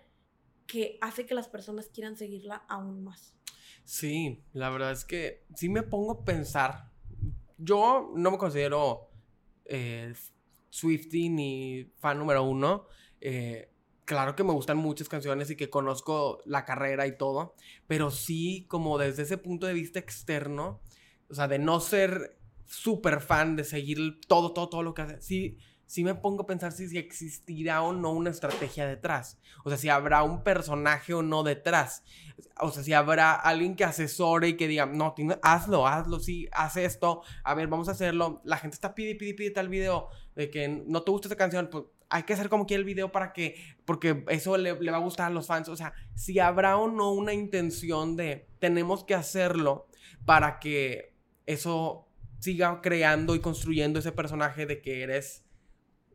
[0.68, 3.36] que hace que las personas quieran seguirla aún más.
[3.84, 6.92] Sí, la verdad es que sí me pongo a pensar.
[7.58, 9.10] Yo no me considero
[9.66, 10.14] eh,
[10.70, 12.86] Swiftie ni fan número uno.
[13.22, 13.70] Eh,
[14.06, 17.56] claro que me gustan muchas canciones y que conozco la carrera y todo,
[17.88, 20.82] pero sí como desde ese punto de vista externo,
[21.30, 25.22] o sea, de no ser súper fan, de seguir todo, todo, todo lo que hace,
[25.22, 25.58] sí,
[25.90, 29.90] sí me pongo a pensar si, existirá o no una estrategia detrás, o sea, si
[29.90, 32.04] habrá un personaje o no detrás,
[32.62, 36.78] o sea, si habrá alguien que asesore y que diga, no, hazlo, hazlo, sí, haz
[36.78, 40.52] esto, a ver, vamos a hacerlo, la gente está pide, pide, pide tal video, de
[40.52, 43.34] que no te gusta esta canción, pues hay que hacer como quiera el video para
[43.34, 45.70] que, porque eso le, le va a gustar a los fans.
[45.70, 49.88] O sea, si habrá o no una intención de, tenemos que hacerlo
[50.26, 51.14] para que
[51.46, 52.08] eso
[52.40, 55.46] siga creando y construyendo ese personaje de que eres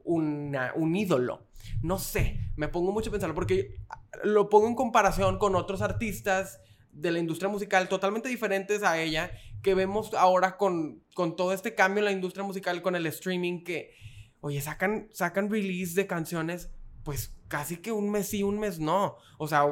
[0.04, 1.46] una- un ídolo.
[1.82, 3.76] No sé, me pongo mucho a pensarlo porque
[4.22, 6.60] lo pongo en comparación con otros artistas
[6.92, 11.74] de la industria musical totalmente diferentes a ella que vemos ahora con, con todo este
[11.74, 13.92] cambio en la industria musical, con el streaming que
[14.40, 16.70] oye, sacan, sacan release de canciones,
[17.02, 19.16] pues casi que un mes sí, un mes no.
[19.38, 19.64] O sea,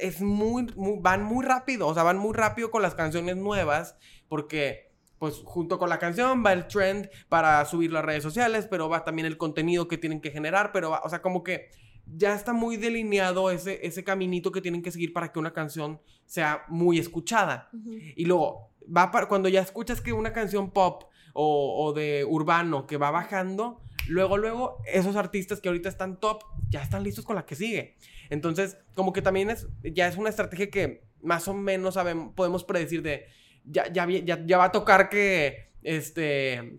[0.00, 0.66] es muy,
[1.00, 4.85] van muy rápido, o sea, van muy rápido con las canciones nuevas, porque
[5.18, 9.04] pues junto con la canción va el trend para subirlo a redes sociales, pero va
[9.04, 11.70] también el contenido que tienen que generar, pero va, o sea, como que
[12.06, 16.00] ya está muy delineado ese, ese caminito que tienen que seguir para que una canción
[16.24, 17.70] sea muy escuchada.
[18.14, 22.86] Y luego, va para, cuando ya escuchas que una canción pop o, o de urbano
[22.86, 27.36] que va bajando, luego, luego, esos artistas que ahorita están top ya están listos con
[27.36, 27.96] la que sigue.
[28.30, 32.62] Entonces, como que también es, ya es una estrategia que más o menos sabemos, podemos
[32.62, 33.26] predecir de,
[33.66, 36.78] ya, ya, va a tocar que, este,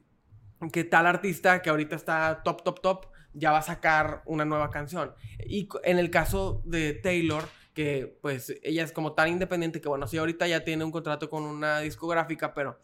[0.72, 4.70] que tal artista que ahorita está top, top, top, ya va a sacar una nueva
[4.70, 5.14] canción.
[5.46, 10.08] Y en el caso de Taylor, que pues ella es como tan independiente que bueno,
[10.08, 12.80] sí ahorita ya tiene un contrato con una discográfica, pero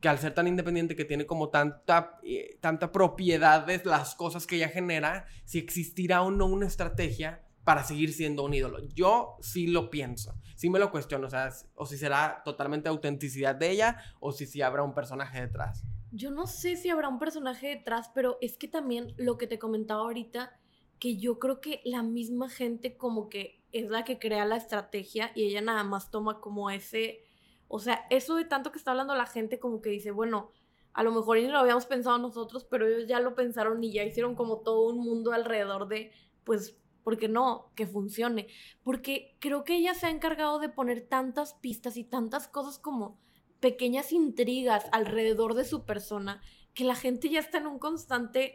[0.00, 4.46] que al ser tan independiente, que tiene como tanta, eh, tanta propiedad de las cosas
[4.46, 8.78] que ella genera, si existirá o no una estrategia para seguir siendo un ídolo.
[8.94, 13.54] Yo sí lo pienso, sí me lo cuestiono, o sea, o si será totalmente autenticidad
[13.54, 15.84] de ella o si sí habrá un personaje detrás.
[16.10, 19.58] Yo no sé si habrá un personaje detrás, pero es que también lo que te
[19.58, 20.58] comentaba ahorita,
[20.98, 25.30] que yo creo que la misma gente como que es la que crea la estrategia
[25.34, 27.26] y ella nada más toma como ese,
[27.68, 30.52] o sea, eso de tanto que está hablando la gente como que dice, bueno,
[30.94, 34.04] a lo mejor ni lo habíamos pensado nosotros, pero ellos ya lo pensaron y ya
[34.04, 36.12] hicieron como todo un mundo alrededor de,
[36.44, 37.72] pues, ¿por qué no?
[37.74, 38.48] Que funcione.
[38.82, 43.18] Porque creo que ella se ha encargado de poner tantas pistas y tantas cosas como
[43.60, 46.40] pequeñas intrigas alrededor de su persona
[46.74, 48.54] que la gente ya está en un constante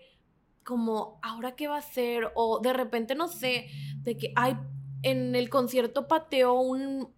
[0.64, 2.32] como, ¿ahora qué va a hacer?
[2.36, 4.58] O de repente, no sé, de que, hay
[5.02, 7.14] en el concierto pateó un,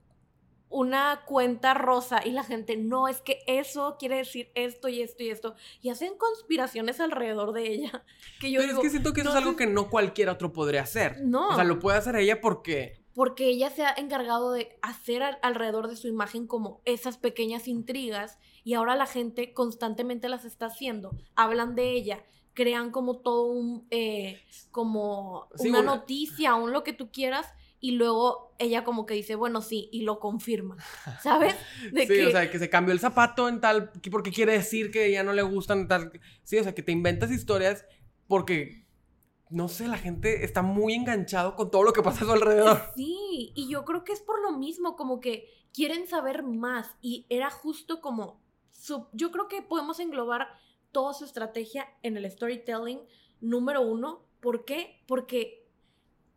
[0.69, 5.23] una cuenta rosa y la gente, no, es que eso quiere decir esto y esto
[5.23, 5.55] y esto.
[5.81, 8.03] Y hacen conspiraciones alrededor de ella.
[8.39, 10.81] Que yo Pero es que siento que eso es algo que no cualquier otro podría
[10.81, 11.21] hacer.
[11.21, 11.49] No.
[11.49, 15.87] O sea, lo puede hacer ella porque porque ella se ha encargado de hacer alrededor
[15.87, 21.15] de su imagen como esas pequeñas intrigas y ahora la gente constantemente las está haciendo,
[21.33, 27.09] hablan de ella, crean como todo un, eh, como una, noticia, un lo que tú
[27.09, 27.47] quieras
[27.79, 30.77] y luego ella como que dice, bueno, sí, y lo confirma,
[31.21, 31.55] ¿sabes?
[32.07, 35.23] sí, o sea, que se cambió el zapato en tal, porque quiere decir que ya
[35.23, 36.11] no le gustan tal,
[36.43, 37.85] sí, o sea, que te inventas historias
[38.27, 38.85] porque
[39.49, 42.81] no sé, la gente está muy enganchado con todo lo que pasa a su alrededor.
[42.95, 47.25] Sí, y yo creo que es por lo mismo, como que quieren saber más y
[47.29, 48.41] era justo como,
[49.13, 50.47] yo creo que podemos englobar
[50.91, 53.01] toda su estrategia en el storytelling
[53.41, 54.25] número uno.
[54.39, 55.03] ¿Por qué?
[55.07, 55.64] Porque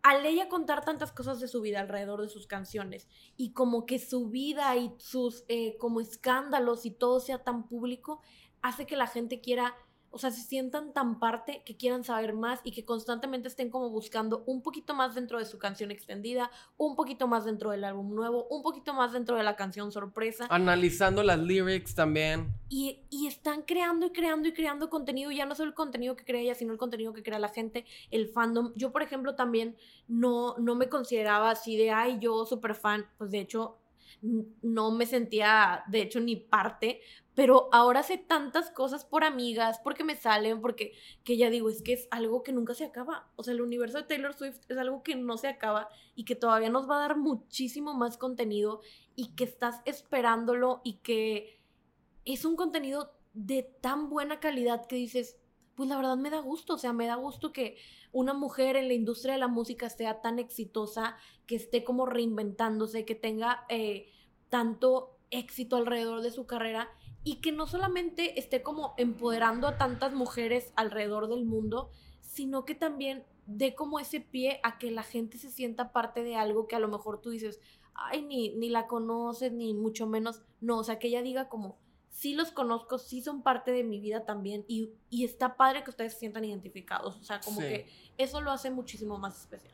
[0.09, 3.99] al ella contar tantas cosas de su vida alrededor de sus canciones y como que
[3.99, 8.23] su vida y sus eh, como escándalos y todo sea tan público,
[8.63, 9.77] hace que la gente quiera
[10.11, 13.91] o sea, se sientan tan parte que quieran saber más y que constantemente estén como
[13.91, 18.15] buscando un poquito más dentro de su canción extendida, un poquito más dentro del álbum
[18.15, 20.47] nuevo, un poquito más dentro de la canción sorpresa.
[20.51, 22.55] Analizando las lyrics también.
[22.69, 26.25] Y, y están creando y creando y creando contenido, ya no solo el contenido que
[26.25, 28.73] crea ella, sino el contenido que crea la gente, el fandom.
[28.75, 33.31] Yo, por ejemplo, también no, no me consideraba así de, ay, yo súper fan, pues
[33.31, 33.79] de hecho
[34.21, 37.01] no me sentía, de hecho, ni parte,
[37.35, 41.83] pero ahora sé tantas cosas por amigas, porque me salen, porque que ya digo, es
[41.83, 43.31] que es algo que nunca se acaba.
[43.37, 46.35] O sea, el universo de Taylor Swift es algo que no se acaba y que
[46.35, 48.81] todavía nos va a dar muchísimo más contenido
[49.15, 51.61] y que estás esperándolo y que
[52.25, 55.39] es un contenido de tan buena calidad que dices,
[55.79, 57.77] pues la verdad me da gusto, o sea, me da gusto que
[58.11, 63.05] una mujer en la industria de la música sea tan exitosa, que esté como reinventándose,
[63.05, 64.11] que tenga eh,
[64.49, 66.89] tanto éxito alrededor de su carrera
[67.23, 72.75] y que no solamente esté como empoderando a tantas mujeres alrededor del mundo, sino que
[72.75, 76.75] también dé como ese pie a que la gente se sienta parte de algo que
[76.75, 77.61] a lo mejor tú dices,
[77.95, 81.79] ay, ni, ni la conoces, ni mucho menos, no, o sea, que ella diga como,
[82.19, 85.91] sí los conozco, sí son parte de mi vida también y, y está padre que
[85.91, 89.73] ustedes se sientan identificados, o sea, como que eso lo hace muchísimo más especial.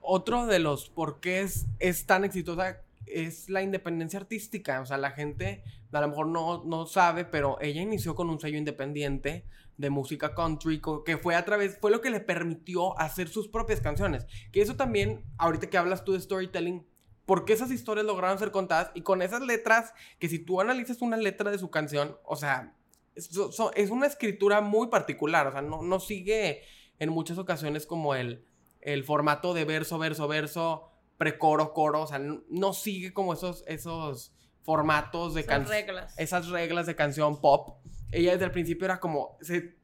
[0.00, 4.80] Otro de los por qué es, es tan exitosa es la independencia artística.
[4.80, 8.40] O sea, la gente a lo mejor no, no sabe, pero ella inició con un
[8.40, 9.44] sello independiente
[9.76, 13.80] de música country, que fue a través, fue lo que le permitió hacer sus propias
[13.80, 14.26] canciones.
[14.52, 16.84] Que eso también, ahorita que hablas tú de storytelling,
[17.26, 21.16] porque esas historias lograron ser contadas y con esas letras, que si tú analizas una
[21.16, 22.74] letra de su canción, o sea,
[23.14, 23.30] es,
[23.74, 26.62] es una escritura muy particular, o sea, no, no sigue
[26.98, 28.44] en muchas ocasiones como el,
[28.80, 34.32] el formato de verso, verso, verso precoro, coro, o sea, no, sigue como esos, esos
[34.62, 35.76] formatos de canción.
[35.76, 36.14] reglas.
[36.18, 37.78] Esas reglas de canción pop.
[38.10, 39.76] Ella desde el principio era como, se,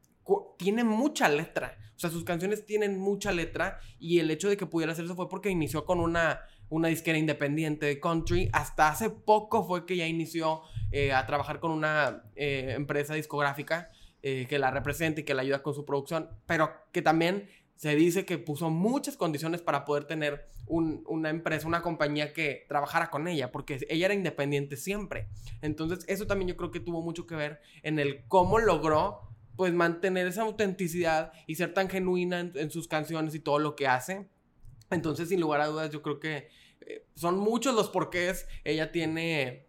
[0.57, 4.65] tiene mucha letra, o sea, sus canciones tienen mucha letra y el hecho de que
[4.65, 6.41] pudiera hacer eso fue porque inició con una,
[6.71, 8.49] una disquera independiente de country.
[8.53, 13.91] Hasta hace poco fue que ya inició eh, a trabajar con una eh, empresa discográfica
[14.23, 17.95] eh, que la representa y que la ayuda con su producción, pero que también se
[17.95, 23.27] dice que puso muchas condiciones para poder tener una empresa, una compañía que trabajara con
[23.27, 25.27] ella, porque ella era independiente siempre.
[25.61, 29.73] Entonces, eso también yo creo que tuvo mucho que ver en el cómo logró pues
[29.73, 34.27] mantener esa autenticidad y ser tan genuina en, sus canciones y todo lo que hace.
[34.91, 36.49] Entonces, sin lugar a dudas, yo creo que
[36.81, 39.67] eh, son muchos los porqués ella tiene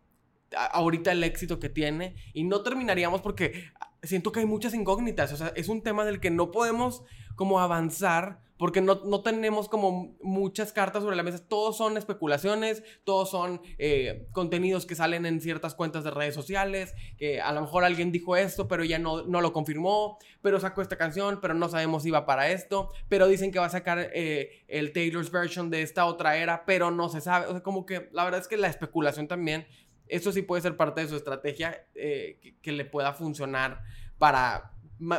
[0.55, 5.37] ahorita el éxito que tiene y no terminaríamos porque siento que hay muchas incógnitas, o
[5.37, 7.03] sea, es un tema del que no podemos
[7.37, 11.45] como avanzar porque no, no, tenemos como muchas cartas sobre la mesa.
[11.45, 16.95] Todos son especulaciones, todos son eh, contenidos que salen en ciertas cuentas de redes sociales,
[17.19, 20.81] que a lo mejor alguien dijo esto, pero ya no, no lo confirmó, pero sacó
[20.81, 24.11] esta canción, pero no sabemos si va para esto, pero dicen que va a sacar
[24.15, 27.47] eh, el Taylor's version de esta otra era, pero no se sabe.
[27.47, 29.67] O sea, como que la verdad es que la especulación también,
[30.07, 33.83] eso sí puede ser parte de su estrategia eh, que, le pueda funcionar
[34.19, 34.72] para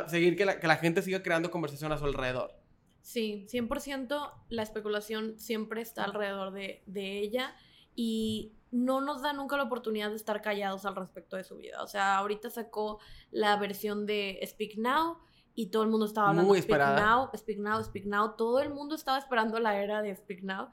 [0.07, 2.63] seguir que la, que la gente siga creando conversación a su alrededor.
[3.03, 7.53] Sí, 100% la especulación siempre está alrededor de, ella
[7.95, 11.83] y no nos da nunca la oportunidad de estar callados al respecto de su vida.
[11.83, 15.17] O sea, ahorita sacó la versión de Speak Now
[15.53, 18.35] y todo el mundo estaba hablando de Speak Now, Speak Now, Speak Now.
[18.37, 20.69] Todo el mundo estaba esperando la era de Speak Now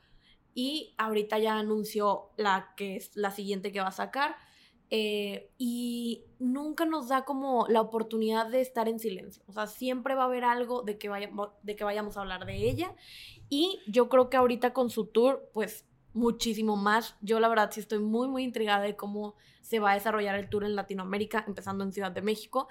[0.54, 4.36] y ahorita ya anunció la que es la siguiente que va a sacar.
[4.90, 9.42] Eh, y nunca nos da como la oportunidad de estar en silencio.
[9.46, 12.44] O sea, siempre va a haber algo de que, vayamos, de que vayamos a hablar
[12.44, 12.94] de ella.
[13.48, 17.16] Y yo creo que ahorita con su tour, pues muchísimo más.
[17.20, 20.48] Yo la verdad sí estoy muy, muy intrigada de cómo se va a desarrollar el
[20.48, 22.68] tour en Latinoamérica, empezando en Ciudad de México,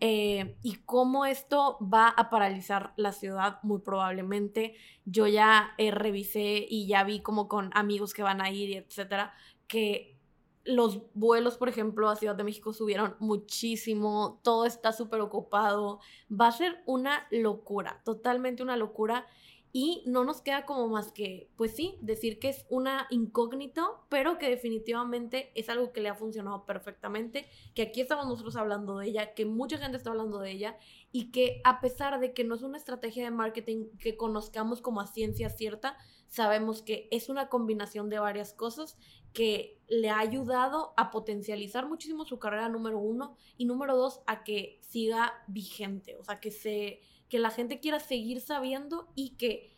[0.00, 4.74] eh, y cómo esto va a paralizar la ciudad muy probablemente.
[5.04, 9.32] Yo ya eh, revisé y ya vi como con amigos que van a ir etcétera,
[9.66, 10.18] que
[10.64, 16.00] los vuelos, por ejemplo, a Ciudad de México subieron muchísimo, todo está súper ocupado,
[16.30, 19.26] va a ser una locura, totalmente una locura.
[19.74, 24.36] Y no nos queda como más que, pues sí, decir que es una incógnito, pero
[24.36, 29.06] que definitivamente es algo que le ha funcionado perfectamente, que aquí estamos nosotros hablando de
[29.06, 30.76] ella, que mucha gente está hablando de ella
[31.10, 35.00] y que a pesar de que no es una estrategia de marketing que conozcamos como
[35.00, 35.96] a ciencia cierta,
[36.32, 38.98] sabemos que es una combinación de varias cosas
[39.32, 44.44] que le ha ayudado a potencializar muchísimo su carrera número uno y número dos a
[44.44, 49.70] que siga vigente, o sea, que, se, que la gente quiera seguir sabiendo y que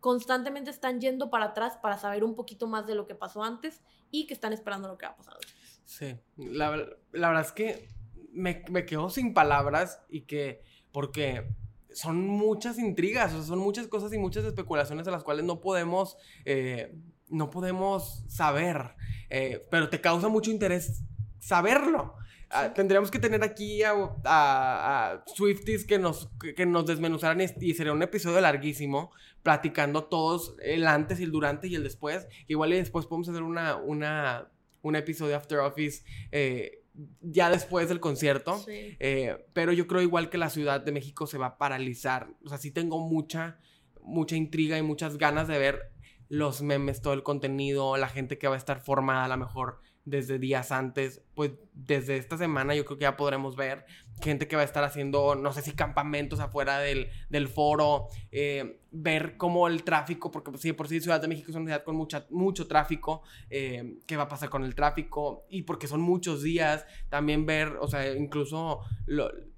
[0.00, 3.82] constantemente están yendo para atrás para saber un poquito más de lo que pasó antes
[4.10, 5.40] y que están esperando lo que ha pasado.
[5.84, 6.76] Sí, la,
[7.12, 7.88] la verdad es que
[8.30, 11.48] me, me quedo sin palabras y que, porque
[11.92, 16.94] son muchas intrigas, son muchas cosas y muchas especulaciones a las cuales no podemos eh,
[17.30, 18.94] no podemos saber,
[19.30, 21.02] eh, pero te causa mucho interés
[21.38, 22.14] saberlo.
[22.50, 23.92] Ah, tendríamos que tener aquí a,
[24.24, 29.10] a, Swifties que nos, que, nos desmenuzaran y, sería un episodio larguísimo,
[29.42, 32.26] platicando todos el antes y el durante y el después.
[32.46, 34.48] Igual y después podemos hacer una, una,
[34.80, 36.84] un episodio After Office eh,
[37.20, 38.64] ya después del concierto.
[38.66, 42.28] Eh, pero yo creo igual que la Ciudad de México se va a paralizar.
[42.44, 43.58] O sea, sí tengo mucha,
[44.00, 45.92] mucha intriga y muchas ganas de ver
[46.28, 49.80] los memes, todo el contenido, la gente que va a estar formada a lo mejor
[50.08, 53.84] desde días antes, pues desde esta semana yo creo que ya podremos ver
[54.22, 58.80] gente que va a estar haciendo, no sé si campamentos afuera del, del foro, eh,
[58.90, 61.84] ver cómo el tráfico, porque pues, sí, por sí Ciudad de México es una ciudad
[61.84, 66.00] con mucha, mucho tráfico, eh, qué va a pasar con el tráfico, y porque son
[66.00, 68.80] muchos días, también ver, o sea, incluso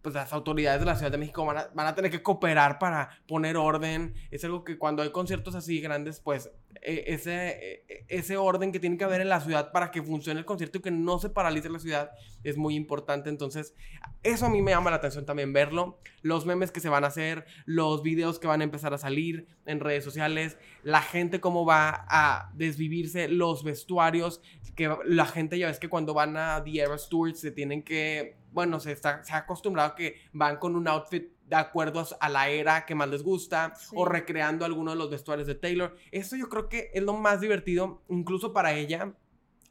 [0.02, 2.78] pues las autoridades de la Ciudad de México van a, van a, tener que cooperar
[2.78, 6.50] para poner orden, es algo que cuando hay conciertos así grandes, pues
[6.82, 10.40] e, ese, e, ese orden que tiene que haber en la ciudad para que funcione
[10.40, 12.10] el concierto y que no se paralice la ciudad
[12.42, 13.74] es muy importante, entonces
[14.22, 17.08] eso a mí me llama la atención también verlo, los memes que se van a
[17.08, 21.64] hacer, los videos que van a empezar a salir, en redes sociales, la gente cómo
[21.64, 24.42] va a desvivirse, los vestuarios,
[24.74, 28.36] que la gente ya ves que cuando van a The Eras Tour se tienen que,
[28.52, 32.48] bueno, se, está, se ha acostumbrado que van con un outfit de acuerdo a la
[32.48, 35.96] era que más les gusta o recreando algunos de los vestuarios de Taylor.
[36.12, 39.14] Eso yo creo que es lo más divertido, incluso para ella,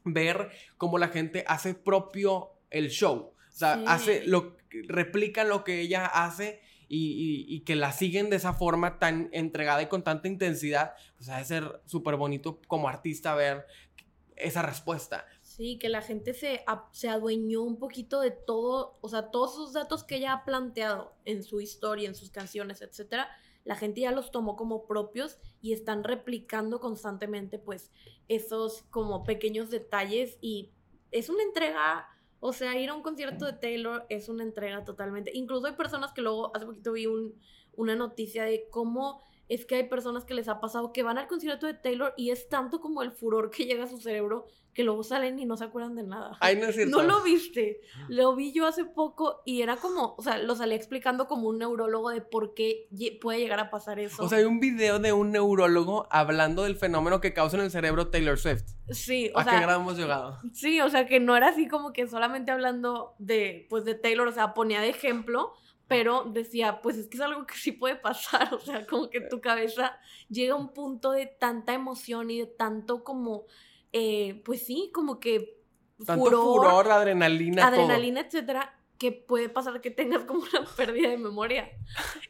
[0.04, 3.32] ver cómo la gente hace propio el show.
[3.32, 4.58] O sea, hace lo,
[4.88, 9.86] replica lo que ella hace y, que la siguen de esa forma tan entregada y
[9.86, 13.64] con tanta intensidad, pues ha de ser súper bonito como artista ver
[14.36, 15.24] esa respuesta.
[15.60, 19.74] Sí, que la gente se, se adueñó un poquito de todo, o sea, todos esos
[19.74, 23.28] datos que ella ha planteado en su historia, en sus canciones, etcétera,
[23.64, 27.90] la gente ya los tomó como propios y están replicando constantemente, pues,
[28.26, 30.70] esos como pequeños detalles y
[31.10, 32.08] es una entrega
[32.40, 35.30] o sea, ir a un concierto de Taylor es una entrega totalmente.
[35.34, 37.38] Incluso hay personas que luego, hace poquito vi un,
[37.74, 41.26] una noticia de cómo es que hay personas que les ha pasado que van al
[41.26, 44.84] concierto de Taylor y es tanto como el furor que llega a su cerebro que
[44.84, 46.36] luego salen y no se acuerdan de nada.
[46.38, 46.96] Ay, no es cierto.
[46.96, 47.80] No lo viste.
[48.08, 51.58] Lo vi yo hace poco y era como, o sea, lo salí explicando como un
[51.58, 52.88] neurólogo de por qué
[53.20, 54.22] puede llegar a pasar eso.
[54.22, 57.72] O sea, hay un video de un neurólogo hablando del fenómeno que causa en el
[57.72, 58.62] cerebro Taylor Swift.
[58.90, 59.52] Sí, o sea.
[59.52, 60.38] ¿A qué grado hemos llegado?
[60.52, 64.28] Sí, o sea, que no era así como que solamente hablando de, pues, de Taylor,
[64.28, 65.52] o sea, ponía de ejemplo
[65.90, 69.20] pero decía, pues es que es algo que sí puede pasar, o sea, como que
[69.22, 73.46] tu cabeza llega a un punto de tanta emoción y de tanto como,
[73.92, 75.60] eh, pues sí, como que
[76.06, 81.68] tanto furor, adrenalina, adrenalina, etcétera, que puede pasar que tengas como una pérdida de memoria.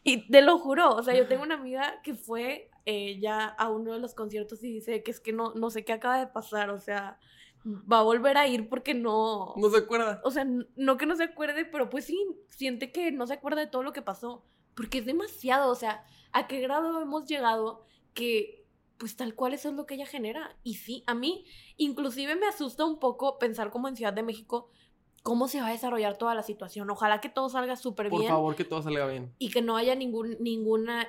[0.04, 3.68] Y te lo juro, o sea, yo tengo una amiga que fue eh, ya a
[3.68, 6.28] uno de los conciertos y dice que es que no, no sé qué acaba de
[6.28, 7.18] pasar, o sea,
[7.64, 9.54] va a volver a ir porque no...
[9.56, 10.20] No se acuerda.
[10.24, 10.46] O sea,
[10.76, 13.82] no que no se acuerde, pero pues sí, siente que no se acuerda de todo
[13.82, 14.44] lo que pasó,
[14.74, 17.84] porque es demasiado, o sea, ¿a qué grado hemos llegado
[18.14, 18.64] que
[18.98, 20.56] pues tal cual eso es lo que ella genera?
[20.62, 21.44] Y sí, a mí
[21.76, 24.70] inclusive me asusta un poco pensar como en Ciudad de México,
[25.22, 26.88] cómo se va a desarrollar toda la situación.
[26.90, 28.22] Ojalá que todo salga súper bien.
[28.22, 29.34] Por favor, que todo salga bien.
[29.38, 30.36] Y que no haya ningún,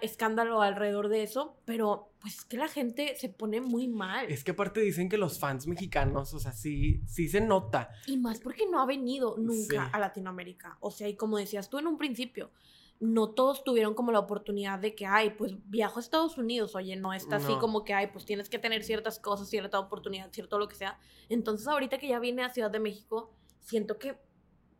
[0.01, 4.29] escándalo alrededor de eso, pero pues es que la gente se pone muy mal.
[4.29, 7.89] Es que aparte dicen que los fans mexicanos, o sea, sí, sí se nota.
[8.05, 10.77] Y más porque no ha venido nunca a Latinoamérica.
[10.81, 12.51] O sea, y como decías tú en un principio,
[12.99, 16.95] no todos tuvieron como la oportunidad de que, ay, pues viajo a Estados Unidos, oye,
[16.95, 20.59] no está así como que, ay, pues tienes que tener ciertas cosas, cierta oportunidad, cierto
[20.59, 20.99] lo que sea.
[21.27, 24.17] Entonces ahorita que ya viene a Ciudad de México, siento que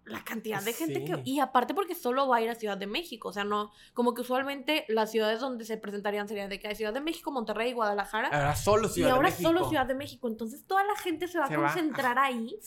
[0.05, 1.21] la cantidad de gente que...
[1.25, 4.13] Y aparte porque solo va a ir a Ciudad de México, o sea, no, como
[4.13, 8.29] que usualmente las ciudades donde se presentarían serían de que Ciudad de México, Monterrey, Guadalajara.
[8.29, 9.41] Ahora solo Ciudad de México.
[9.41, 12.57] Y ahora solo Ciudad de México, entonces toda la gente se va a concentrar ahí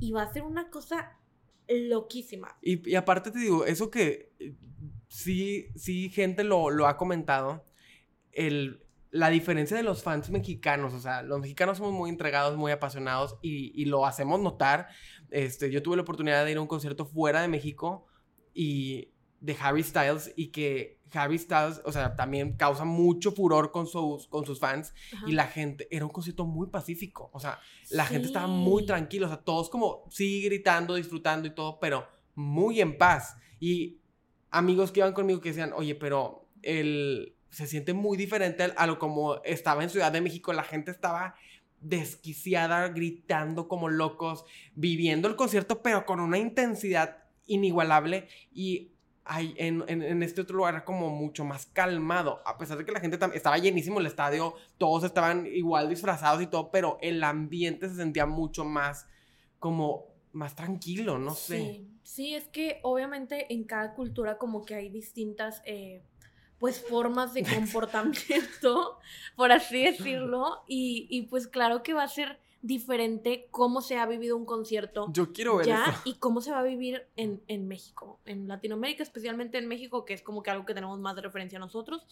[0.00, 1.18] y va a ser una cosa
[1.68, 2.56] loquísima.
[2.62, 4.54] Y, y, aparte te digo, eso que eh,
[5.08, 7.64] sí, sí, gente lo, lo ha comentado,
[8.32, 12.72] el, la diferencia de los fans mexicanos, o sea, los mexicanos somos muy entregados, muy
[12.72, 14.88] apasionados y, lo hacemos notar.
[15.34, 18.06] Este, yo tuve la oportunidad de ir a un concierto fuera de México
[18.54, 19.08] y
[19.40, 24.28] de Harry Styles y que Harry Styles, o sea, también causa mucho furor con sus,
[24.28, 24.94] con sus fans
[25.26, 27.58] y la gente, era un concierto muy pacífico, o sea,
[27.90, 32.06] la gente estaba muy tranquila, o sea, todos como, sí, gritando, disfrutando y todo, pero
[32.36, 33.36] muy en paz.
[33.58, 33.98] Y
[34.50, 38.98] amigos que iban conmigo que decían, oye, pero el, se siente muy diferente a lo
[38.98, 40.52] como estaba en Ciudad de México.
[40.52, 41.34] La gente estaba
[41.84, 48.28] desquiciada, gritando como locos, viviendo el concierto, pero con una intensidad inigualable.
[48.52, 48.92] Y
[49.24, 53.18] hay, en, este otro lugar como mucho más calmado, a pesar de que la gente
[53.34, 58.26] estaba llenísimo el estadio, todos estaban igual disfrazados y todo, pero el ambiente se sentía
[58.26, 59.06] mucho más
[59.58, 61.58] como más tranquilo, no sé.
[61.58, 65.62] Sí, sí es que obviamente en cada cultura como que hay distintas...
[65.64, 66.02] Eh,
[66.64, 68.98] pues formas de comportamiento,
[69.36, 74.06] por así decirlo, y, y, pues claro que va a ser diferente cómo se ha
[74.06, 75.08] vivido un concierto.
[75.12, 79.02] Yo quiero ver ya y cómo se va a vivir en, en México, en Latinoamérica,
[79.02, 82.06] especialmente en México, que es como que algo que tenemos más de referencia a nosotros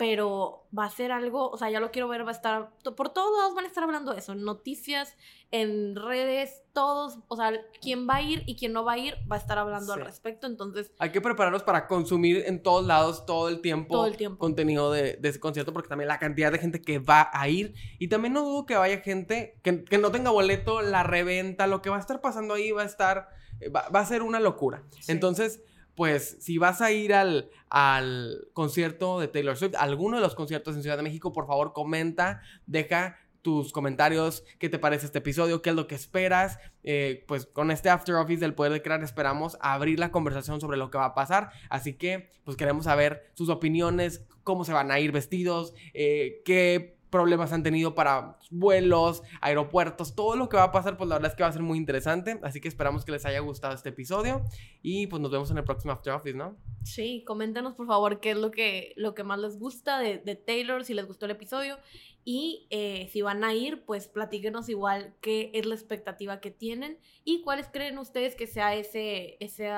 [0.00, 3.10] pero va a ser algo, o sea, ya lo quiero ver, va a estar, por
[3.10, 5.14] todos lados van a estar hablando de eso, en noticias,
[5.50, 9.14] en redes, todos, o sea, quién va a ir y quién no va a ir
[9.30, 10.90] va a estar hablando al respecto, entonces...
[10.98, 14.38] Hay que prepararnos para consumir en todos lados todo el tiempo, todo el tiempo.
[14.38, 18.08] contenido de, ese concierto, porque también la cantidad de gente que va a ir, y
[18.08, 21.90] también no dudo que vaya gente que, que no tenga boleto, la reventa, lo que
[21.90, 23.28] va a estar pasando ahí va a estar,
[23.60, 24.82] eh, va, a ser una locura.
[25.08, 25.60] Entonces
[26.00, 30.74] pues si vas a ir al, al concierto de Taylor Swift, alguno de los conciertos
[30.74, 35.60] en Ciudad de México, por favor comenta, deja tus comentarios, qué te parece este episodio,
[35.60, 36.58] qué es lo que esperas.
[36.84, 40.78] Eh, pues con este After Office del Poder de Crear esperamos abrir la conversación sobre
[40.78, 41.50] lo que va a pasar.
[41.68, 46.96] Así que pues queremos saber sus opiniones, cómo se van a ir vestidos, eh, qué
[47.10, 51.30] problemas han tenido para vuelos, aeropuertos, todo lo que va a pasar, pues la verdad
[51.30, 52.38] es que va a ser muy interesante.
[52.42, 54.42] Así que esperamos que les haya gustado este episodio
[54.82, 56.56] y pues nos vemos en el próximo After Office, ¿no?
[56.84, 60.84] Sí, coméntanos por favor qué es lo que, lo que más les gusta de, Taylor,
[60.84, 61.78] si les gustó el episodio
[62.24, 66.98] y eh, si van a ir, pues platíquenos igual qué es la expectativa que tienen
[67.24, 69.70] y cuáles creen ustedes que sea ese, ese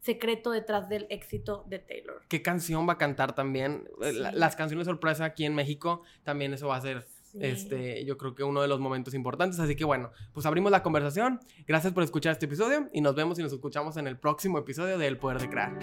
[0.00, 2.22] secreto detrás del éxito de Taylor.
[2.28, 3.88] ¿Qué canción va a cantar también?
[4.02, 7.06] Eh, las canciones sorpresa aquí en México, también eso va a ser,
[7.40, 9.58] este, yo creo que uno de los momentos importantes.
[9.60, 11.40] Así que bueno, pues abrimos la conversación.
[11.66, 14.98] Gracias por escuchar este episodio y nos vemos y nos escuchamos en el próximo episodio
[14.98, 15.78] de El Poder de Crear.